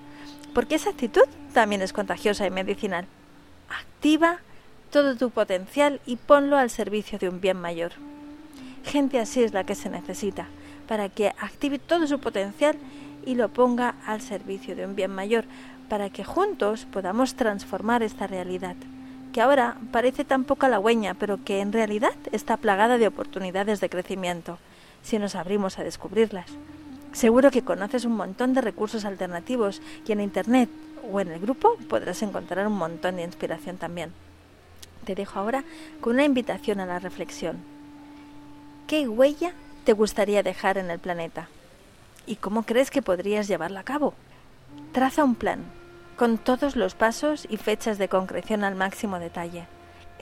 Porque 0.54 0.76
esa 0.76 0.90
actitud 0.90 1.24
también 1.52 1.82
es 1.82 1.92
contagiosa 1.92 2.46
y 2.46 2.50
medicinal. 2.50 3.06
Activa 3.68 4.38
todo 4.90 5.16
tu 5.16 5.30
potencial 5.30 6.00
y 6.06 6.16
ponlo 6.16 6.56
al 6.56 6.70
servicio 6.70 7.18
de 7.18 7.28
un 7.28 7.40
bien 7.40 7.60
mayor. 7.60 7.92
Gente 8.84 9.18
así 9.18 9.42
es 9.42 9.52
la 9.52 9.64
que 9.64 9.74
se 9.74 9.90
necesita, 9.90 10.46
para 10.88 11.08
que 11.08 11.28
active 11.28 11.78
todo 11.78 12.06
su 12.06 12.20
potencial 12.20 12.76
y 13.26 13.34
lo 13.34 13.48
ponga 13.48 13.96
al 14.06 14.20
servicio 14.20 14.76
de 14.76 14.86
un 14.86 14.94
bien 14.94 15.10
mayor, 15.10 15.44
para 15.88 16.08
que 16.10 16.24
juntos 16.24 16.86
podamos 16.90 17.34
transformar 17.34 18.02
esta 18.02 18.26
realidad 18.26 18.76
que 19.36 19.42
ahora 19.42 19.76
parece 19.92 20.24
tan 20.24 20.44
poca 20.44 20.66
halagüeña, 20.66 21.12
pero 21.12 21.44
que 21.44 21.60
en 21.60 21.70
realidad 21.70 22.14
está 22.32 22.56
plagada 22.56 22.96
de 22.96 23.06
oportunidades 23.06 23.82
de 23.82 23.90
crecimiento, 23.90 24.56
si 25.02 25.18
nos 25.18 25.34
abrimos 25.34 25.78
a 25.78 25.84
descubrirlas. 25.84 26.46
Seguro 27.12 27.50
que 27.50 27.60
conoces 27.60 28.06
un 28.06 28.16
montón 28.16 28.54
de 28.54 28.62
recursos 28.62 29.04
alternativos 29.04 29.82
y 30.08 30.12
en 30.12 30.22
Internet 30.22 30.70
o 31.12 31.20
en 31.20 31.28
el 31.28 31.38
grupo 31.38 31.76
podrás 31.86 32.22
encontrar 32.22 32.66
un 32.66 32.78
montón 32.78 33.16
de 33.16 33.24
inspiración 33.24 33.76
también. 33.76 34.10
Te 35.04 35.14
dejo 35.14 35.38
ahora 35.38 35.64
con 36.00 36.14
una 36.14 36.24
invitación 36.24 36.80
a 36.80 36.86
la 36.86 36.98
reflexión. 36.98 37.58
¿Qué 38.86 39.06
huella 39.06 39.52
te 39.84 39.92
gustaría 39.92 40.42
dejar 40.42 40.78
en 40.78 40.90
el 40.90 40.98
planeta? 40.98 41.50
¿Y 42.26 42.36
cómo 42.36 42.62
crees 42.62 42.90
que 42.90 43.02
podrías 43.02 43.48
llevarla 43.48 43.80
a 43.80 43.84
cabo? 43.84 44.14
Traza 44.92 45.24
un 45.24 45.34
plan, 45.34 45.60
con 46.16 46.38
todos 46.38 46.76
los 46.76 46.94
pasos 46.94 47.46
y 47.48 47.58
fechas 47.58 47.98
de 47.98 48.08
concreción 48.08 48.64
al 48.64 48.74
máximo 48.74 49.18
detalle. 49.18 49.66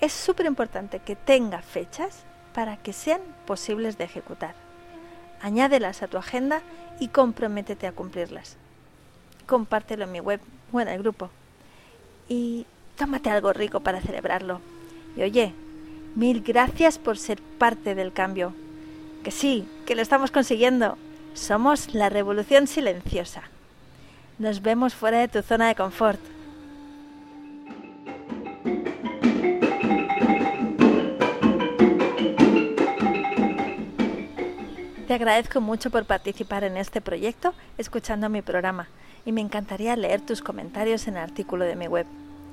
Es 0.00 0.12
súper 0.12 0.46
importante 0.46 0.98
que 0.98 1.14
tenga 1.14 1.62
fechas 1.62 2.24
para 2.52 2.76
que 2.76 2.92
sean 2.92 3.20
posibles 3.46 3.96
de 3.96 4.04
ejecutar. 4.04 4.54
Añádelas 5.40 6.02
a 6.02 6.08
tu 6.08 6.18
agenda 6.18 6.62
y 6.98 7.08
comprométete 7.08 7.86
a 7.86 7.92
cumplirlas. 7.92 8.56
Compártelo 9.46 10.04
en 10.04 10.12
mi 10.12 10.20
web 10.20 10.40
o 10.72 10.80
en 10.80 10.88
el 10.88 10.98
grupo. 11.00 11.30
Y 12.28 12.66
tómate 12.96 13.30
algo 13.30 13.52
rico 13.52 13.80
para 13.80 14.00
celebrarlo. 14.00 14.60
Y 15.16 15.22
oye, 15.22 15.52
mil 16.16 16.42
gracias 16.42 16.98
por 16.98 17.18
ser 17.18 17.40
parte 17.40 17.94
del 17.94 18.12
cambio. 18.12 18.52
Que 19.22 19.30
sí, 19.30 19.68
que 19.86 19.94
lo 19.94 20.02
estamos 20.02 20.30
consiguiendo. 20.30 20.98
Somos 21.34 21.94
la 21.94 22.08
revolución 22.08 22.66
silenciosa. 22.66 23.42
Nos 24.38 24.62
vemos 24.62 24.94
fuera 24.94 25.20
de 25.20 25.28
tu 25.28 25.42
zona 25.42 25.68
de 25.68 25.74
confort. 25.76 26.20
Te 35.06 35.14
agradezco 35.14 35.60
mucho 35.60 35.90
por 35.90 36.06
participar 36.06 36.64
en 36.64 36.76
este 36.76 37.00
proyecto 37.00 37.54
escuchando 37.78 38.28
mi 38.28 38.42
programa 38.42 38.88
y 39.24 39.30
me 39.30 39.40
encantaría 39.40 39.94
leer 39.94 40.20
tus 40.20 40.42
comentarios 40.42 41.06
en 41.06 41.16
el 41.16 41.22
artículo 41.22 41.64
de 41.64 41.76
mi 41.76 41.86
web, 41.86 42.06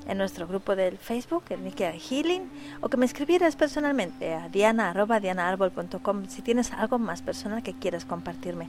en 0.07 0.19
nuestro 0.19 0.45
grupo 0.47 0.75
del 0.75 0.99
Facebook, 0.99 1.45
Nikia 1.63 1.93
Healing, 1.93 2.49
o 2.81 2.89
que 2.89 2.97
me 2.97 3.05
escribieras 3.05 3.55
personalmente 3.55 4.35
a 4.35 4.49
diana.dianaarbol.com 4.49 6.27
si 6.27 6.43
tienes 6.43 6.71
algo 6.73 6.99
más 6.99 7.23
personal 7.23 7.63
que 7.63 7.73
quieras 7.73 8.05
compartirme. 8.05 8.67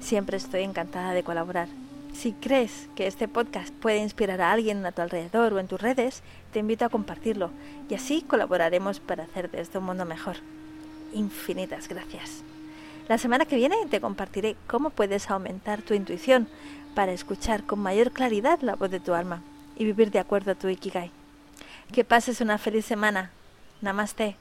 Siempre 0.00 0.38
estoy 0.38 0.62
encantada 0.62 1.12
de 1.12 1.22
colaborar. 1.22 1.68
Si 2.14 2.32
crees 2.32 2.88
que 2.94 3.06
este 3.06 3.26
podcast 3.26 3.74
puede 3.74 3.98
inspirar 3.98 4.40
a 4.40 4.52
alguien 4.52 4.86
a 4.86 4.92
tu 4.92 5.02
alrededor 5.02 5.52
o 5.52 5.58
en 5.58 5.66
tus 5.66 5.80
redes, 5.80 6.22
te 6.52 6.60
invito 6.60 6.84
a 6.84 6.88
compartirlo 6.88 7.50
y 7.90 7.94
así 7.94 8.22
colaboraremos 8.22 9.00
para 9.00 9.24
hacer 9.24 9.50
de 9.50 9.60
este 9.60 9.78
un 9.78 9.84
mundo 9.84 10.04
mejor. 10.04 10.36
Infinitas 11.12 11.88
gracias. 11.88 12.42
La 13.08 13.18
semana 13.18 13.44
que 13.44 13.56
viene 13.56 13.76
te 13.90 14.00
compartiré 14.00 14.56
cómo 14.68 14.90
puedes 14.90 15.28
aumentar 15.28 15.82
tu 15.82 15.92
intuición 15.92 16.48
para 16.94 17.12
escuchar 17.12 17.64
con 17.64 17.80
mayor 17.80 18.12
claridad 18.12 18.60
la 18.62 18.76
voz 18.76 18.90
de 18.90 19.00
tu 19.00 19.12
alma 19.12 19.42
y 19.76 19.84
vivir 19.84 20.10
de 20.10 20.20
acuerdo 20.20 20.52
a 20.52 20.54
tu 20.54 20.68
Ikigai. 20.68 21.10
Que 21.92 22.04
pases 22.04 22.40
una 22.40 22.58
feliz 22.58 22.86
semana. 22.86 23.32
Namaste. 23.82 24.36